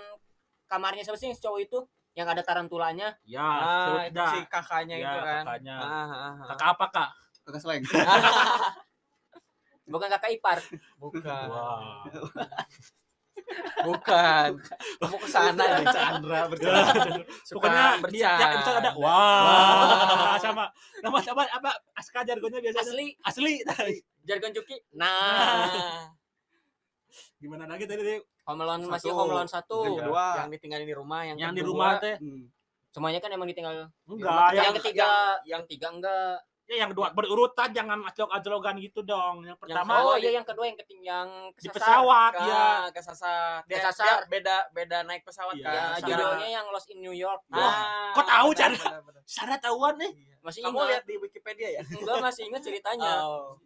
kamarnya 0.67 1.07
siapa 1.07 1.21
sih 1.21 1.31
cowok 1.37 1.61
itu 1.63 1.79
yang 2.19 2.27
ada 2.27 2.43
tarantulanya. 2.43 3.15
Ya, 3.23 3.47
Ah, 3.47 4.03
itu 4.09 4.19
si 4.35 4.39
kakaknya 4.51 4.97
Ya, 4.99 5.15
itu 5.15 5.19
kan. 5.23 5.45
kakaknya. 5.47 5.77
Ah, 5.79 5.87
ah, 5.87 6.11
ah. 6.43 6.47
Kakak 6.51 6.69
apa, 6.75 6.87
Kak? 6.91 7.11
Kakak 7.47 7.61
seleng. 7.63 7.85
Bukan 9.91 10.07
kakak 10.11 10.31
ipar. 10.35 10.59
Bukan. 10.99 11.47
Wah. 11.51 12.03
Bukan. 13.81 14.49
Kamu 14.97 15.17
ke 15.17 15.29
sana 15.29 15.63
ya. 15.63 15.79
Chandra 15.87 16.41
bercanda. 16.51 17.11
Suka 17.43 17.55
Pokoknya 17.57 17.85
di 18.07 18.19
tiap 18.19 18.31
bercanda. 18.31 18.55
episode 18.55 18.79
ada 18.79 18.91
wah 18.95 20.35
sama 20.45 20.65
nama 21.01 21.19
apa 21.19 21.43
apa 21.51 21.71
aska 21.95 22.21
jargonnya 22.23 22.61
biasanya 22.61 22.85
Asli 22.85 23.07
asli 23.21 23.55
jargon 24.23 24.53
cuki. 24.53 24.77
Nah, 24.95 26.07
gimana 27.37 27.65
lagi 27.67 27.85
tadi 27.85 28.01
Dek? 28.01 28.21
Home 28.47 28.61
Alone 28.61 28.83
masih 28.87 29.09
Satu. 29.09 29.17
Home 29.17 29.33
Alone 29.33 29.51
satu. 29.51 29.79
Yang 29.83 29.97
kedua. 30.03 30.27
yang 30.37 30.49
ditinggalin 30.51 30.87
di 30.87 30.97
rumah 30.97 31.21
yang, 31.23 31.37
yang 31.39 31.53
di 31.53 31.63
rumah 31.63 31.97
teh 31.99 32.17
Hmm. 32.19 32.47
Semuanya 32.91 33.19
kan 33.19 33.31
emang 33.31 33.47
ditinggal. 33.47 33.87
enggak 34.05 34.51
Yang, 34.51 34.59
yang 34.61 34.75
ketiga, 34.77 35.07
yang- 35.07 35.43
yang 35.47 35.61
ketiga 35.65 35.87
enggak. 35.89 36.37
Ya 36.71 36.87
yang 36.87 36.95
dua 36.95 37.11
berurutan 37.11 37.75
jangan 37.75 37.99
aclok-aclokan 38.07 38.79
gitu 38.79 39.03
dong 39.03 39.43
yang 39.43 39.59
pertama 39.59 40.07
oh 40.07 40.15
di- 40.15 40.23
iya 40.23 40.39
yang 40.39 40.47
kedua 40.47 40.65
yang 40.65 40.79
ketiga 40.79 41.03
yang 41.19 41.29
di 41.51 41.67
kesasar. 41.67 41.75
pesawat 41.75 42.33
Ka- 42.33 42.47
ya 42.47 42.65
kesasar. 42.89 43.59
Dia, 43.67 43.77
Kesasar. 43.77 44.07
dia 44.07 44.17
beda 44.31 44.57
beda 44.71 44.99
naik 45.03 45.27
pesawat. 45.27 45.59
Ya, 45.59 45.67
kesasar. 45.67 46.07
judulnya 46.07 46.49
yang 46.49 46.67
Lost 46.71 46.87
in 46.89 47.03
New 47.03 47.11
York. 47.11 47.43
Ah, 47.51 47.59
Wah, 47.59 47.75
kok 48.15 48.25
tahu, 48.25 48.49
benar. 48.55 48.71
sana 49.27 49.59
tahuan 49.59 49.99
nih 49.99 50.15
Iya. 50.15 50.37
masih 50.41 50.61
Kamu 50.63 50.71
ingat. 50.73 50.89
lihat 50.89 51.05
di 51.05 51.15
Wikipedia 51.19 51.69
ya? 51.73 51.83
Enggak 51.83 52.17
masih 52.23 52.43
ingat 52.47 52.63
ceritanya. 52.63 53.13
Oh. 53.21 53.59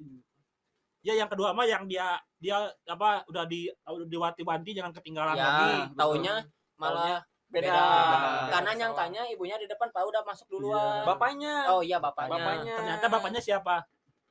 ya 1.01 1.13
yang 1.13 1.29
kedua 1.29 1.53
mah 1.53 1.69
yang 1.69 1.85
dia 1.85 2.17
dia 2.35 2.57
apa 2.89 3.21
udah 3.29 3.45
di 3.45 3.69
udah 3.85 4.09
diwanti-wanti 4.09 4.73
jangan 4.73 4.89
ketinggalan 4.91 5.37
ya, 5.37 5.45
lagi 5.45 5.73
taunya 5.93 6.35
malah 6.75 7.21
Beda. 7.55 7.71
beda. 7.71 7.79
Beda. 7.79 8.31
Karena 8.51 8.51
Pesawat. 8.67 8.81
nyangkanya 8.81 9.23
ibunya 9.29 9.57
di 9.57 9.67
depan 9.67 9.89
Pak 9.89 10.03
udah 10.03 10.23
masuk 10.23 10.47
duluan. 10.49 10.77
Iya. 10.77 11.07
Bapaknya. 11.07 11.55
Oh 11.71 11.81
iya 11.81 11.99
bapaknya. 11.99 12.35
Bapaknya. 12.35 12.75
ternyata 12.77 13.07
bapaknya 13.09 13.41
siapa 13.41 13.77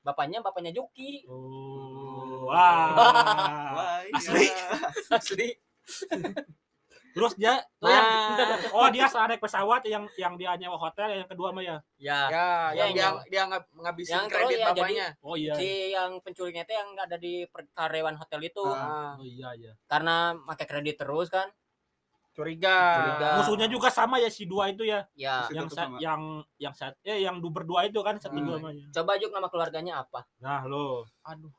Bapaknya 0.02 0.40
bapaknya 0.40 0.72
Juki. 0.72 1.24
oh 1.26 2.44
wah 2.44 2.92
Wah, 3.72 4.00
iya. 4.04 4.12
Asli. 4.14 4.46
Asli. 5.16 5.48
terus 7.14 7.38
dia 7.38 7.62
oh, 7.78 7.86
Nah. 7.86 7.94
yang, 7.94 8.10
oh 8.74 8.88
dia 8.90 9.06
saat 9.06 9.30
naik 9.30 9.38
pesawat 9.38 9.86
yang 9.86 10.10
yang 10.18 10.34
dia 10.34 10.58
nyewa 10.58 10.74
hotel 10.74 11.14
yang 11.14 11.30
kedua 11.30 11.54
mah 11.54 11.62
ya 11.62 11.78
Ya. 11.96 12.20
Ya, 12.26 12.48
Ya, 12.74 12.84
yang 12.84 12.90
dia 12.90 13.04
yang- 13.06 13.20
dia 13.30 13.44
ngab- 13.46 13.70
ngabisin 13.72 14.12
yang 14.12 14.26
kredit 14.28 14.58
ya, 14.58 14.68
bapaknya. 14.68 15.08
oh 15.22 15.36
iya 15.38 15.54
Si 15.54 15.70
yang 15.94 16.18
penculiknya 16.20 16.64
itu 16.64 16.74
yang 16.74 16.90
ada 16.98 17.16
di 17.16 17.46
karyawan 17.72 18.18
hotel 18.18 18.42
itu. 18.42 18.66
Ah, 18.66 19.14
oh 19.14 19.22
iya 19.22 19.54
iya 19.54 19.72
Karena 19.86 20.34
pakai 20.36 20.66
kredit 20.66 20.98
terus 20.98 21.30
kan. 21.30 21.48
Curiga. 22.34 22.78
Curiga. 22.98 23.30
musuhnya 23.38 23.68
juga 23.68 23.88
sama 23.88 24.18
ya 24.18 24.28
si 24.28 24.44
dua 24.44 24.68
itu 24.68 24.82
ya 24.82 25.06
Ya. 25.14 25.46
Yang 25.48 25.68
Itu 25.68 25.76
sa- 25.76 25.86
sama. 25.86 25.98
yang 25.98 26.22
yang 26.58 26.74
saat 26.74 26.98
eh 27.02 27.20
yang 27.20 27.38
du 27.38 27.48
berdua 27.48 27.84
itu 27.84 28.00
kan 28.00 28.18
satu 28.18 28.34
Hmm. 28.34 28.44
dua 28.44 28.56
namanya 28.58 28.90
Coba 28.92 29.16
Juk 29.16 29.30
nama 29.30 29.48
keluarganya 29.48 29.94
apa? 30.00 30.26
nah 30.38 30.62
lo 30.62 31.06
Aduh, 31.22 31.54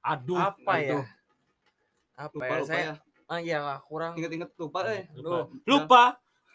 aduh 0.00 0.38
apa 0.38 0.74
ya? 0.76 0.96
aduh. 0.96 1.04
Apa 2.16 2.34
Lupa, 2.34 2.44
ya? 2.44 2.52
lupa 2.52 2.66
Saya 2.66 2.80
ya. 2.82 2.94
ah 3.26 3.38
iya 3.38 3.58
lah, 3.58 3.78
kurang 3.80 4.12
Ingat-ingat 4.14 4.50
lupa 4.54 4.80
eh. 4.86 5.04
Lupa 5.14 5.48
lupa 5.64 6.02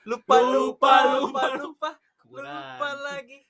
Lupa, 0.03 0.35
lupa 0.37 0.37
lupa 0.45 0.91
lupa. 1.07 1.43
lupa 1.55 1.89
lupa 2.35 2.89
lagi. 3.03 3.41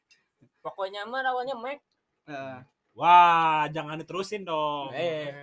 Pokoknya 0.61 1.03
mah 1.03 1.19
awalnya 1.21 1.51
Mac. 1.53 1.83
Nah, 2.25 2.63
wah 2.91 3.67
jangan 3.67 3.97
diterusin 3.97 4.41
dong 4.41 4.89
Eh, 4.91 5.35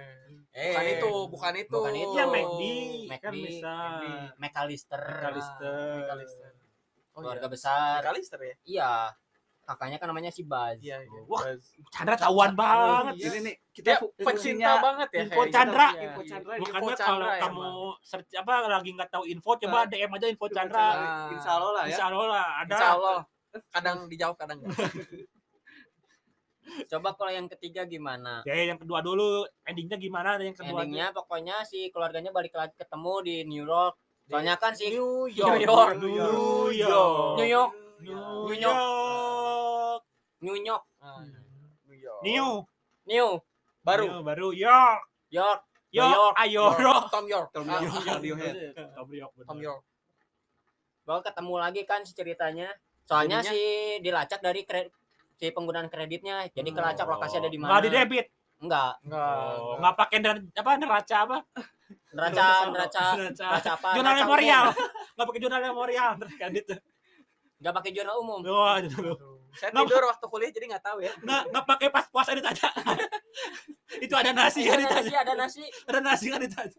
Eh. 0.52 0.68
bukan 0.68 0.84
itu, 0.86 1.12
bukan 1.28 1.52
itu. 1.56 1.72
Bukan 1.72 1.94
itu. 1.94 2.12
ya 2.12 2.24
McD 2.26 2.62
McD, 3.08 3.18
kan 3.18 3.32
bisa 3.34 3.74
McAllister. 4.36 5.00
McAllister. 5.00 5.80
McAllister. 5.98 6.50
Oh, 7.12 7.20
Keluarga 7.20 7.44
iya. 7.44 7.52
besar. 7.52 7.98
McAllister 8.00 8.40
ya? 8.40 8.54
Iya. 8.62 8.92
Kakaknya 9.62 9.96
kan 9.96 10.10
namanya 10.10 10.28
si 10.28 10.42
Baz. 10.42 10.74
Iya, 10.76 11.00
iya. 11.00 11.20
Wah, 11.24 11.40
Buzz. 11.46 11.78
Chandra 11.88 12.18
tahuan 12.18 12.52
banget 12.52 13.14
Iya. 13.16 13.28
ini 13.28 13.38
nih 13.42 13.54
kita 13.70 13.90
pecinta 13.96 14.24
fungsinya 14.26 14.70
banget 14.76 15.08
ya. 15.08 15.20
info 15.22 15.32
kayak 15.38 15.52
Chandra. 15.54 15.88
gitu. 15.88 16.02
Info 16.02 16.20
Iya, 16.20 16.28
Chandra, 16.28 16.52
iya. 16.52 16.60
Makanya 16.60 16.74
Info 16.74 16.82
kalau 16.82 16.98
Chandra 16.98 17.30
kamu 17.38 17.60
emang. 17.62 17.74
search 18.02 18.30
apa 18.34 18.52
lagi 18.66 18.90
nggak 18.92 19.10
tahu 19.10 19.24
info 19.24 19.50
coba 19.56 19.78
Nah. 19.78 19.84
DM 19.86 20.10
aja 20.10 20.26
info 20.26 20.44
Info 20.44 20.46
Chandra. 20.50 20.86
Chandra. 20.90 21.30
Insya 21.32 21.50
Allah 21.54 21.70
lah 21.70 21.82
ya. 21.82 21.88
Insya 21.88 22.04
Allah 22.04 22.26
lah 22.26 22.46
ada. 22.58 22.74
Insya 22.74 22.88
Allah. 22.92 23.18
Kadang 23.68 23.98
dijawab, 24.06 24.36
kadang 24.36 24.58
enggak. 24.58 24.76
Coba 26.90 27.12
kalau 27.18 27.32
yang 27.34 27.50
ketiga 27.50 27.82
gimana? 27.84 28.46
Ya 28.46 28.54
yang 28.54 28.78
kedua 28.78 29.02
dulu 29.02 29.44
endingnya 29.66 29.98
gimana 29.98 30.38
yang 30.38 30.54
kedua? 30.54 30.82
Endingnya 30.82 31.10
pokoknya 31.10 31.66
si 31.66 31.90
keluarganya 31.90 32.30
balik 32.30 32.54
lagi 32.54 32.74
ketemu 32.78 33.14
di 33.26 33.36
New 33.44 33.64
York. 33.66 33.94
Soalnya 34.30 34.54
kan 34.56 34.72
si 34.72 34.88
New 34.94 35.26
New 35.26 35.36
York. 35.36 35.58
New 35.58 35.68
York. 35.68 35.94
New 35.98 37.46
York. 37.46 37.70
New 38.02 38.16
New 38.42 38.56
York. 38.58 40.02
New 40.42 40.58
York, 40.58 40.82
New 41.86 41.98
York. 41.98 42.20
New. 42.26 42.50
New 43.06 43.28
Baru. 43.82 44.06
New, 44.06 44.22
baru 44.22 44.48
York. 44.54 45.02
York. 45.30 45.60
York. 45.90 46.14
York. 46.14 46.34
Ayo 46.38 46.70
York. 46.70 46.78
York. 46.82 47.04
Tom 47.10 47.26
York. 47.26 47.48
Tom 47.50 47.66
Ah, 47.66 47.82
York. 47.82 47.94
Tom 48.96 49.08
York. 49.10 49.32
Tom 49.46 49.58
York. 49.58 49.82
Baru 51.02 51.20
ketemu 51.22 51.54
lagi 51.58 51.82
kan 51.82 52.00
ceritanya. 52.06 52.70
Soalnya 53.02 53.42
si 53.42 53.58
dilacak 53.98 54.38
dari 54.38 54.62
si 55.42 55.50
penggunaan 55.50 55.90
kreditnya. 55.90 56.46
Jadi 56.48 56.70
kelacak 56.70 57.02
lokasi 57.04 57.42
ada 57.42 57.50
di 57.50 57.58
mana? 57.58 57.74
Nggak 57.74 57.82
di 57.82 57.90
debit. 57.90 58.26
Enggak. 58.62 58.92
Enggak. 59.02 59.34
Oh, 59.58 59.74
nggak 59.76 59.94
pakai 59.98 60.18
ner- 60.22 60.46
apa 60.54 60.70
neraca 60.78 61.16
apa? 61.18 61.36
Neraca 62.14 62.46
neraca 62.70 63.02
Neraca. 63.18 63.46
neraca 63.50 63.70
apa? 63.74 63.88
Jurnal 63.98 64.14
memorial. 64.22 64.64
umum. 64.70 64.86
Nggak 65.18 65.26
pakai 65.26 65.40
jurnal 65.42 65.60
memorial. 65.66 66.10
Kredit. 66.38 66.64
Enggak 67.58 67.74
pakai 67.74 67.90
jurnal 67.90 68.16
umum. 68.22 68.38
Wah, 68.46 68.78
jurnal. 68.78 69.16
Saya 69.52 69.68
Nggak- 69.68 69.86
tidur 69.90 70.04
waktu 70.06 70.26
kuliah 70.30 70.50
jadi 70.54 70.66
nggak 70.70 70.84
tahu 70.86 70.98
ya. 71.02 71.12
nggak 71.18 71.42
nggak 71.50 71.64
pakai 71.66 71.88
pas 71.90 72.06
puasa 72.06 72.30
ditanya. 72.32 72.68
itu 74.04 74.14
ada 74.14 74.30
nasi 74.30 74.60
kan 74.62 74.78
Ada 74.78 74.82
ditanya. 74.86 75.02
nasi, 75.02 75.12
ada 75.18 75.32
nasi. 75.34 75.62
Ada 75.90 75.98
nasi 76.00 76.26
kan 76.30 76.40
ditanya. 76.40 76.78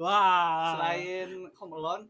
Wah. 0.00 0.72
Selain 0.72 1.28
Home 1.52 1.74
Alone 1.76 2.04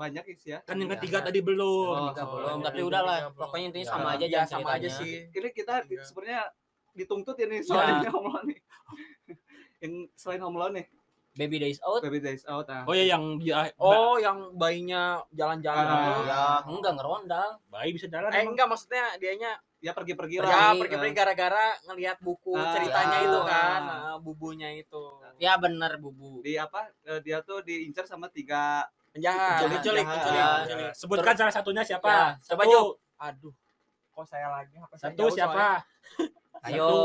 banyak 0.00 0.24
sih 0.34 0.50
ya. 0.50 0.58
kan 0.62 0.74
yang 0.74 0.88
Iya. 0.88 0.96
ketiga 0.96 1.18
tadi 1.20 1.40
belum. 1.40 1.60
Oh, 1.60 2.08
oh, 2.08 2.26
belum, 2.32 2.56
iya, 2.56 2.64
tapi 2.64 2.78
iya, 2.78 2.86
udahlah. 2.86 3.18
belum. 3.20 3.32
Pokoknya 3.36 3.66
intinya 3.68 3.84
Ya, 3.84 3.92
sama 3.92 4.08
aja 4.10 4.20
Ya, 4.20 4.30
jangan 4.32 4.48
sama 4.50 4.68
aja 4.74 4.88
sih. 4.90 5.12
Ini 5.28 5.48
kita 5.50 5.74
Iya. 5.84 6.02
sebenarnya 6.02 6.42
dituntut 6.92 7.36
ya 7.36 7.46
Iya. 7.46 7.60
soalnya 7.62 8.10
Alone 8.16 8.44
nih. 8.46 8.58
Yang 9.80 9.92
selain 10.14 10.40
Home 10.40 10.56
Alone 10.56 10.74
nih, 10.74 10.86
Baby 11.32 11.56
Days 11.58 11.80
Out. 11.80 12.00
Baby 12.02 12.20
Days 12.20 12.44
Out 12.44 12.66
ah. 12.68 12.82
Oh 12.84 12.92
ya 12.92 13.04
yang 13.06 13.38
dia 13.38 13.70
Oh, 13.76 14.16
yang 14.16 14.52
bayinya 14.54 15.02
jalan-jalan 15.30 15.84
Ah. 15.84 16.20
Ya, 16.22 16.42
enggak 16.66 16.92
ngerondang. 16.94 17.52
bayi 17.66 17.92
bisa 17.92 18.06
jalan 18.06 18.28
Eh 18.28 18.40
emang. 18.40 18.52
enggak 18.52 18.66
maksudnya 18.66 19.04
dianya 19.16 19.52
Ya 19.80 19.96
pergi-pergi 19.96 20.36
Pergi. 20.36 20.44
ya 20.44 20.60
lah. 20.60 20.76
pergi-pergi 20.76 21.14
gara-gara 21.14 21.66
ngelihat 21.82 22.20
buku 22.20 22.52
Ah, 22.52 22.68
ceritanya 22.70 23.16
ya. 23.16 23.24
itu 23.24 23.40
kan, 23.42 23.82
ah, 23.82 24.16
bubunya 24.18 24.68
itu. 24.74 25.04
Ya 25.38 25.56
bener 25.56 25.96
bubu. 25.96 26.44
Di 26.44 26.52
apa? 26.54 26.92
eh, 27.02 27.16
Dia 27.22 27.40
tuh 27.40 27.64
diincar 27.64 28.04
sama 28.04 28.28
tiga 28.28 28.84
Penjahat, 29.10 29.66
Penculik, 29.66 30.06
Ya. 30.06 30.46
penculik. 30.62 30.90
Sebutkan 30.94 31.34
salah 31.34 31.50
satunya 31.50 31.82
siapa? 31.82 32.06
Ya, 32.08 32.26
coba. 32.46 32.62
Juk. 32.64 32.88
Aduh. 33.18 33.54
Kok 34.10 34.24
saya 34.24 34.46
lagi? 34.48 34.74
Apa 34.76 34.94
saya 34.94 35.10
Satu 35.10 35.18
jauh 35.18 35.32
siapa? 35.34 35.66
Ayo. 36.66 36.86
Satu. 36.86 36.98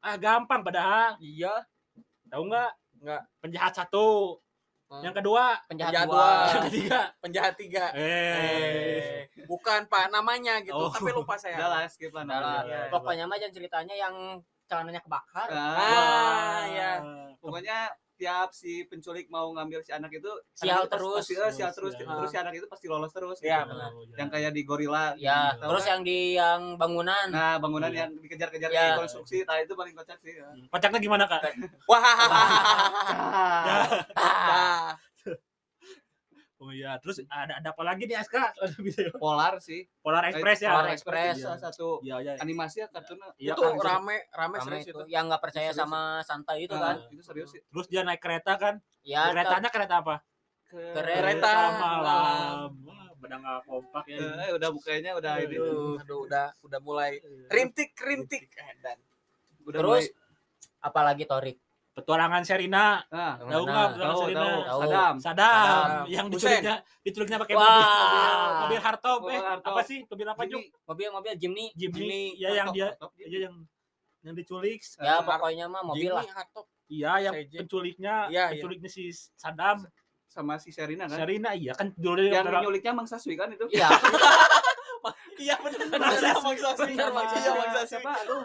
Ah 0.00 0.16
gampang 0.16 0.64
padahal. 0.64 1.20
Iya. 1.20 1.52
Tahu 2.26 2.42
nggak? 2.48 2.70
Nggak. 3.00 3.22
Penjahat 3.38 3.72
satu. 3.74 4.40
Ah. 4.88 5.04
Yang 5.04 5.20
kedua. 5.20 5.44
Penjahat 5.66 5.92
Penjahat 5.92 6.08
dua. 6.08 6.16
dua. 6.16 6.48
Yang 6.48 6.64
ketiga. 6.66 7.00
Penjahat 7.20 7.54
tiga. 7.54 7.84
Eh. 7.92 9.28
Eh, 9.28 9.44
bukan 9.44 9.84
Pak 9.86 10.08
namanya 10.08 10.58
gitu, 10.60 10.74
Oh. 10.74 10.88
tapi 10.88 11.12
lupa 11.12 11.36
saya. 11.36 11.54
Udah 11.54 11.68
lah, 11.70 11.80
skip 11.86 12.10
lah. 12.10 12.24
Udah 12.24 12.38
lah. 12.40 12.60
Iya. 12.64 12.80
Pokoknya 12.88 13.24
mah 13.28 13.36
jangan 13.36 13.54
ceritanya 13.54 13.94
yang 13.94 14.14
celananya 14.64 15.00
kebakar. 15.00 15.46
Ah, 15.46 15.76
Ah, 15.76 16.60
ya. 16.64 16.90
pokoknya 17.36 17.90
setiap 18.20 18.52
si 18.52 18.84
penculik 18.84 19.32
mau 19.32 19.48
ngambil 19.50 19.80
si 19.80 19.96
anak 19.96 20.12
itu 20.12 20.28
Sial 20.52 20.84
anak 20.84 20.92
terus. 20.92 21.24
pasti, 21.24 21.32
eh, 21.32 21.48
sial 21.48 21.72
Oh, 21.72 21.72
terus 21.72 21.92
sial. 21.96 22.12
terus 22.12 22.28
si 22.28 22.36
anak 22.36 22.52
itu 22.52 22.66
pasti 22.68 22.84
lolos 22.84 23.08
terus 23.08 23.40
Iya, 23.40 23.64
gitu. 23.64 23.72
benar. 23.72 23.90
Ya. 23.90 24.16
yang 24.20 24.28
kayak 24.28 24.50
di 24.52 24.62
gorila 24.62 25.04
Ya, 25.16 25.56
gitu. 25.56 25.64
terus 25.66 25.84
yang 25.88 26.00
di 26.04 26.18
yang 26.36 26.60
bangunan. 26.76 27.26
nah 27.32 27.56
bangunan 27.56 27.88
Iya. 27.88 28.04
yang 28.04 28.20
dikejar-kejar 28.20 28.68
Ya. 28.68 28.92
di 28.92 29.00
konstruksi 29.00 29.40
nah 29.42 29.56
itu 29.56 29.72
paling 29.72 29.96
kocak 29.96 30.20
sih 30.20 30.36
ya. 30.36 30.52
Kocaknya 30.68 31.00
gimana 31.00 31.24
kak? 31.24 31.48
Wah. 31.88 32.04
Oh 36.60 36.68
iya, 36.68 37.00
terus 37.00 37.24
ada 37.26 37.56
ada 37.56 37.72
apa 37.72 37.80
lagi 37.80 38.04
nih 38.04 38.20
bisa 38.84 39.00
ya? 39.00 39.12
Polar 39.16 39.56
sih 39.58 39.88
Polar 39.98 40.28
Express 40.28 40.60
ya. 40.60 40.70
Polar 40.70 40.92
Express. 40.92 41.34
salah 41.40 41.56
satu 41.58 42.04
Iya 42.04 42.20
iya. 42.20 42.32
animasi 42.36 42.84
ya 42.84 42.86
kartuna 42.86 43.32
Iya, 43.34 43.56
itu 43.56 43.62
kan. 43.62 43.80
rame 43.80 44.28
rame 44.28 44.54
Rame 44.54 44.56
serius 44.60 44.84
itu 44.84 44.92
itu. 44.94 45.08
yang 45.08 45.24
nggak 45.26 45.40
percaya 45.40 45.72
Serius. 45.72 45.80
sama 45.80 46.20
santai 46.20 46.68
itu 46.68 46.74
Nah, 46.74 46.92
kan. 46.92 46.96
itu 47.08 47.22
serius 47.22 47.48
sih 47.48 47.64
Terus 47.64 47.86
dia 47.88 48.04
naik 48.04 48.20
kereta 48.20 48.54
kan? 48.54 48.76
Ya, 49.00 49.32
Keretanya 49.32 49.68
kereta 49.68 49.94
apa? 49.98 50.20
Kereta 50.70 51.52
malam. 51.74 52.68
Wah, 52.84 53.08
Bedang 53.16 53.40
nggak 53.40 53.60
kompak 53.64 54.04
ya. 54.06 54.20
Eh, 54.38 54.50
udah 54.52 54.68
bukanya 54.70 55.10
udah 55.14 55.32
ini 55.38 55.56
Aduh, 55.56 55.96
aduh, 55.96 56.18
udah 56.24 56.46
udah 56.60 56.80
mulai 56.80 57.20
rintik 57.48 57.96
rintik 57.98 58.52
dan 58.78 59.00
udah 59.62 59.76
terus 59.76 60.04
mulai- 60.06 60.16
apalagi 60.82 61.24
Torik. 61.24 61.56
Petualangan 62.00 62.42
Serina. 62.42 62.84
nah 63.06 63.34
Tahu 63.36 63.62
nggak 63.62 63.86
petualangan 63.90 63.96
tahu 64.10 64.20
Serina? 64.22 64.40
tahu 64.40 64.60
Tahu. 64.60 64.80
Sadam 64.80 65.14
Sadam, 65.16 65.56
Sadam. 65.60 66.04
yang 66.06 66.26
diculiknya 66.26 66.74
diculiknya 67.00 67.38
pakai 67.38 67.54
mobil 67.54 67.80
mobil, 67.80 68.28
mobil 68.60 68.80
hardtop 68.80 69.18
Mobil 69.20 69.34
eh 69.34 69.42
apa 69.62 69.80
sih 69.82 69.98
mobil 70.04 70.26
apa 70.26 70.42
Juk? 70.44 70.62
Mobil-mobil 70.82 71.32
Jimny. 71.36 71.66
Jimny, 71.72 71.94
Jimny, 71.94 72.22
ya 72.36 72.48
yang 72.54 72.68
dia 72.70 72.88
iya 73.20 73.38
yang 73.46 73.54
yang 74.20 74.34
diculik 74.34 74.80
Ya 74.96 75.16
Har- 75.16 75.24
pokoknya 75.24 75.64
mah 75.66 75.82
mobil 75.82 76.08
lah. 76.08 76.20
Jimny 76.20 76.34
hardtop. 76.34 76.66
iya 76.86 77.12
yang 77.20 77.34
penculiknya 77.54 78.14
Iya, 78.26 78.42
iya. 78.42 78.44
penculiknya 78.52 78.88
si 78.88 79.02
Sadam 79.32 79.84
sama 80.26 80.56
si 80.56 80.70
Serina 80.70 81.04
kan 81.04 81.18
Serina 81.18 81.50
iya 81.52 81.72
kan 81.72 81.90
judulnya 81.92 82.40
yang 82.40 82.60
nyuliknya 82.60 82.92
Mang 82.92 83.04
Saswi 83.04 83.34
kan 83.34 83.48
itu 83.48 83.64
Iya. 83.68 83.88
Iya 85.40 85.56
benar. 85.56 85.88
Benar, 85.88 86.12
Iya 86.12 86.34
Bang 86.36 86.52
Saswi. 86.54 86.92
benar, 86.92 87.08
Bang 87.10 87.24
Iya 87.24 87.32
Saswi. 87.34 87.56
Bang 87.56 87.72
Saswi. 87.72 87.88
siapa 87.88 88.10
aduh 88.14 88.42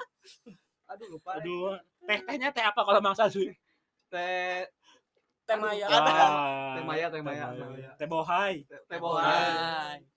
aduh 0.86 1.08
lupa 1.12 1.30
aduh 1.36 1.76
teh 2.06 2.20
tehnya 2.24 2.50
teh 2.50 2.62
apa 2.62 2.80
kalau 2.80 3.00
Mang 3.00 3.14
Saswi 3.14 3.52
teh 4.08 4.66
Teh 5.46 5.54
Maya. 5.56 5.86
Ada. 5.86 6.26
Teh 6.74 6.82
Maya, 6.82 7.06
teh 7.06 7.22
Maya, 7.22 7.46
teh 7.52 7.62
Maya. 7.64 7.90
teh 7.96 8.08
bohai 8.08 8.56
teh 8.64 8.74
Hai. 8.74 8.88
teh 8.88 8.98
bohai 8.98 9.98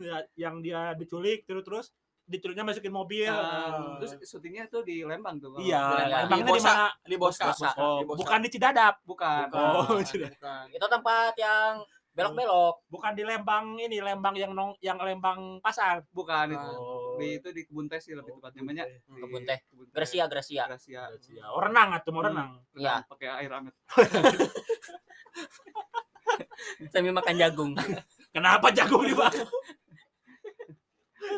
Ya, 0.00 0.18
yang 0.34 0.58
dia 0.58 0.90
diculik 0.94 1.44
terus 1.44 1.62
terus 1.62 1.86
diculiknya 2.24 2.64
masukin 2.64 2.90
mobil 2.90 3.28
Ah, 3.28 3.94
terus 4.00 4.16
syutingnya 4.24 4.64
tuh 4.66 4.80
di 4.80 5.04
Lembang 5.04 5.36
tuh 5.36 5.54
iya 5.56 5.84
di 5.86 5.94
Lembang. 6.00 6.40
Di 6.40 6.64
mana 6.64 6.88
Di 6.98 7.14
Boska. 7.14 7.44
Boska. 7.46 7.70
oh 7.76 8.00
bukan 8.08 8.40
di 8.40 8.48
Cidadap 8.48 9.04
bukan 9.04 9.52
Oh, 9.52 9.84
bukan. 9.94 10.64
Itu 10.66 10.86
tempat 10.88 11.36
yang 11.36 11.84
belok-belok. 12.10 12.88
bukan 12.88 13.12
di 13.12 13.22
Lembang 13.22 13.76
ini 13.76 14.00
Lembang 14.00 14.32
yang 14.32 14.50
nong 14.50 14.72
yang 14.80 14.96
Lembang 14.96 15.60
pasar 15.60 16.00
bukan 16.10 16.46
itu 16.48 16.70
oh 16.72 17.03
di 17.16 17.26
itu 17.34 17.48
di 17.50 17.62
kebun 17.62 17.86
teh 17.86 17.98
sih 17.98 18.12
lebih 18.12 18.34
tepatnya 18.34 18.60
banyak 18.62 18.86
Kebun 19.04 19.42
teh. 19.42 19.58
kebun 19.64 19.84
teh. 19.86 19.92
Gracia, 19.92 20.24
Gracia. 20.26 20.62
Gracia 20.66 21.02
oh, 21.46 21.58
renang 21.58 21.88
atau 21.92 22.10
mau 22.10 22.20
Hmm. 22.20 22.28
renang 22.28 22.50
Iya, 22.74 22.94
pakai 23.04 23.26
air 23.36 23.50
hangat 23.50 23.74
sambil 26.90 27.12
makan 27.12 27.34
jagung. 27.36 27.70
kenapa 28.34 28.70
jagung 28.70 29.02
di 29.02 29.12
bawah 29.12 29.30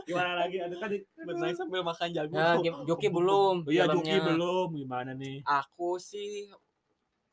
gimana 0.02 0.34
lagi 0.36 0.56
ada 0.58 0.74
tadi 0.76 0.96
Bermain 1.16 1.52
sambil 1.52 1.80
makan 1.80 2.08
jagung. 2.10 2.34
Nah, 2.34 2.56
Gi- 2.56 2.80
Juki 2.84 3.06
belum. 3.08 3.62
Oh, 3.62 3.68
iya. 3.68 3.84
Juki 3.86 4.16
belum 4.18 4.68
gimana 4.74 5.10
nih 5.12 5.40
Aku 5.42 5.96
sih 5.96 6.48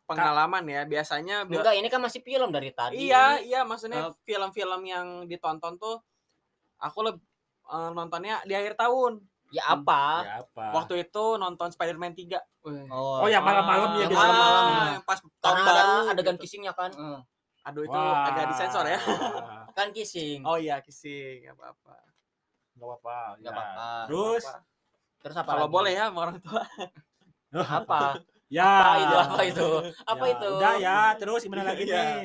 pengalaman 0.03 0.63
ya 0.63 0.83
biasanya 0.83 1.43
bi- 1.43 1.55
Enggak, 1.55 1.73
ini 1.73 1.87
kan 1.87 1.97
masih 1.97 2.19
film 2.19 2.49
dari 2.49 2.69
tadi. 2.69 2.99
iya 2.99 3.39
iya 3.39 3.59
maksudnya 3.63 4.05
Uh, 4.05 4.11
film-film 4.21 4.79
yang 4.83 5.05
ditonton 5.23 5.75
tuh 5.75 5.97
aku 6.77 6.99
lebih 7.03 7.23
nontonnya 7.91 8.43
di 8.43 8.53
akhir 8.53 8.75
tahun 8.75 9.21
Ya 9.49 9.69
apa? 9.69 10.25
ya 10.25 10.33
apa 10.41 10.65
waktu 10.73 11.05
itu 11.05 11.37
nonton 11.37 11.69
Spider-Man 11.69 12.11
3 12.11 12.41
oh 12.89 13.21
malam-malam 13.39 13.89
ya 13.95 14.05
biasa 14.07 14.17
malam-malam. 14.19 14.63
malam 14.65 14.65
Ah, 14.89 15.01
pas 15.05 15.19
tahun 15.39 15.57
baru 15.61 15.69
ada 15.69 15.83
adegan 16.09 16.33
gitu. 16.33 16.41
kissingnya 16.41 16.73
kan. 16.73 16.89
Eh, 16.89 17.19
aduh 17.63 17.83
itu 17.83 17.93
agak 17.95 18.45
disensor 18.49 18.85
ya 18.85 18.97
Kan 19.77 19.89
kissing. 19.89 20.41
oh 20.41 20.57
iya 20.57 20.81
kissing 20.81 21.43
nggak 21.43 21.53
apa-apa 21.53 21.95
nggak 22.73 22.87
apa-apa 22.89 23.17
Enggak 23.37 23.45
ya. 23.45 23.53
apa-apa. 23.53 23.87
terus 24.05 24.43
Apa-apa. 24.43 24.61
Terus 25.23 25.35
apa 25.37 25.47
kalau 25.47 25.63
lagi? 25.63 25.71
boleh 25.71 25.91
ya 25.93 26.03
sama 26.09 26.19
orang 26.21 26.37
tua 26.39 26.63
Apa? 27.77 28.01
ya 28.49 28.65
Apa 28.65 28.97
itu? 28.99 29.15
Apa 29.15 29.41
itu? 29.45 29.69
Apa 30.03 30.23
Ya, 30.23 30.33
itu? 30.33 30.49
udah 30.51 30.73
ya 30.77 30.97
terus 31.15 31.39
gimana 31.41 31.63
lagi 31.63 31.83
Iya. 31.85 31.95
nih 31.95 32.17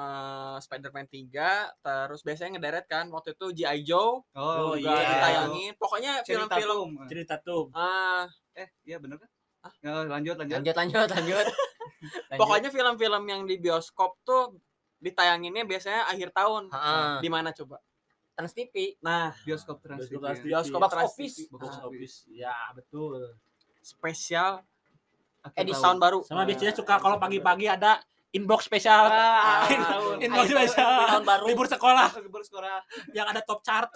Eh, 0.00 0.56
Spider-Man 0.58 1.06
3 1.06 1.36
terus 1.78 2.20
biasanya 2.22 2.56
ngederet 2.56 2.86
kan 2.86 3.04
waktu 3.08 3.34
itu 3.34 3.46
G.I. 3.54 3.78
Joe 3.82 4.24
Oh, 4.32 4.72
juga 4.72 4.96
iya. 4.96 5.10
ditayangin 5.10 5.72
pokoknya 5.76 6.12
film-film 6.22 6.56
film 6.96 7.04
cerita 7.04 7.36
tuh 7.36 7.68
ah 7.70 8.24
eh 8.54 8.68
iya 8.82 8.96
bener 8.96 9.18
kan 9.18 9.28
Ya, 9.84 9.92
lanjut 10.00 10.40
lanjut 10.40 10.56
Lanjut, 10.56 10.72
lanjut, 10.72 10.96
lanjut. 11.04 11.10
Lanjut. 11.12 11.46
pokoknya 12.40 12.68
film-film 12.70 13.22
yang 13.26 13.44
di 13.44 13.56
bioskop 13.56 14.16
tuh 14.22 14.56
ditayanginnya 14.98 15.64
biasanya 15.64 16.08
akhir 16.08 16.32
tahun 16.32 16.68
Ha-ha. 16.68 17.20
di 17.20 17.28
mana 17.28 17.52
coba 17.52 17.76
Trans 18.32 18.52
TV. 18.52 18.96
nah 18.98 19.36
bioskop 19.38 19.84
trans 19.84 20.00
Bioskop 20.02 20.16
TV, 20.16 20.22
Trans 20.22 20.32
ya. 20.32 20.40
TV. 20.40 20.48
bioskop 20.48 20.78
Box 20.78 20.90
Trans 20.90 21.04
office. 21.06 21.34
TV. 21.36 21.48
box 21.50 21.62
Nah, 21.66 21.84
office 21.84 22.16
ya 22.30 22.56
betul 22.72 23.36
spesial 23.82 24.64
Akhir 25.42 25.56
edisi 25.58 25.72
tahun. 25.74 25.84
tahun 25.86 25.98
baru 25.98 26.18
sama 26.22 26.42
biasanya 26.44 26.72
suka 26.72 26.94
kalau 26.96 27.16
pagi-pagi 27.16 27.66
ada 27.66 28.00
inbox 28.30 28.66
spesial 28.66 29.10
Ah, 29.10 29.66
In- 29.66 29.82
inbox 30.30 30.46
Akhir 30.46 30.56
spesial 30.70 30.90
tahun 31.06 31.24
baru. 31.26 31.44
libur 31.50 31.66
sekolah. 31.66 32.08
Libur 32.22 32.42
sekolah. 32.46 32.78
Yang 33.10 33.26
ada 33.36 33.40
top 33.42 33.60
chart. 33.60 33.90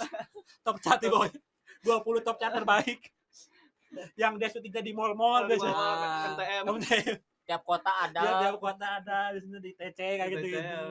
Top 0.66 0.77
chart 0.83 0.99
di 0.99 1.09
bawah. 1.09 1.31
20 1.85 2.27
top 2.27 2.37
chart 2.37 2.53
terbaik. 2.55 3.01
Yang 4.18 4.33
dia 4.42 4.49
syutingnya 4.51 4.83
di 4.83 4.92
mall-mall 4.92 5.47
di 5.47 5.55
biasanya. 5.55 5.75
Ah. 5.77 6.29
NTM 6.35 6.62
Kemudian 6.66 7.03
Tiap 7.44 7.62
kota 7.62 7.92
ada. 7.92 8.20
dia 8.25 8.33
tiap 8.42 8.57
kota 8.57 8.87
ada. 8.99 9.18
Di 9.31 9.38
sini 9.44 9.59
di 9.61 9.70
TC 9.77 9.99
kayak 10.18 10.29
gitu 10.33 10.47
gitu. 10.51 10.87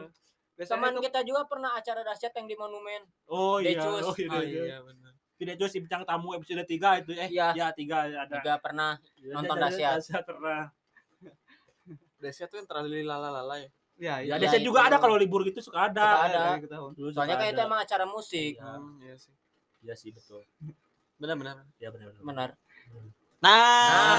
Biasanya 0.54 0.78
Teman 0.78 0.92
itu 0.94 1.02
kita 1.10 1.20
juga 1.26 1.42
pernah 1.50 1.72
acara 1.74 2.06
dahsyat 2.06 2.34
yang 2.38 2.46
di 2.46 2.56
monumen. 2.56 3.02
oh 3.26 3.58
iya. 3.58 3.74
Decus. 3.74 4.06
oh 4.06 4.16
iya, 4.16 4.30
oh 4.30 4.44
iya. 4.46 4.64
iya 4.70 4.80
benar 4.80 5.12
tidak 5.34 5.60
jauh 5.60 5.68
si 5.68 5.82
bintang 5.84 6.06
tamu 6.08 6.38
episode 6.38 6.64
3 6.64 7.04
itu 7.04 7.12
eh. 7.18 7.28
Iya. 7.28 7.52
ya 7.52 7.68
3 7.74 8.16
ada. 8.16 8.38
Juga 8.40 8.54
pernah 8.64 8.92
Ya, 9.20 9.34
nonton 9.36 9.58
dahsyat 9.60 10.24
pernah 10.24 10.72
Desi 12.24 12.46
tuh 12.46 12.56
yang 12.56 12.66
terlalu 12.66 13.04
lala-lala 13.04 13.56
ya 13.56 13.68
ya 13.94 14.14
ya 14.18 14.26
Iya, 14.26 14.34
dahsyat 14.40 14.58
itu. 14.58 14.66
juga 14.66 14.80
ada 14.84 14.98
kalau 14.98 15.16
libur 15.16 15.44
gitu 15.44 15.60
suka 15.60 15.86
ada 15.86 16.02
Suka 16.02 16.24
ada. 16.26 16.40
dari 16.50 16.60
ke 16.60 16.68
tahun. 16.68 16.90
Dulu 16.94 17.08
suka 17.08 17.16
Soalnya 17.20 17.36
kan 17.36 17.46
itu 17.46 17.56
ada. 17.56 17.64
emang 17.64 17.80
acara 17.80 18.04
musik. 18.06 18.52
Iya. 18.56 18.74
Hmm, 18.74 18.96
iya 19.00 19.16
sih 19.16 19.34
Iya 19.82 19.94
sih 19.94 20.10
betul 20.10 20.42
benar-benar 21.14 21.62
ya 21.78 21.88
benar 21.90 22.10
benar 22.10 22.22
Benar. 22.26 22.50
nah 23.40 24.18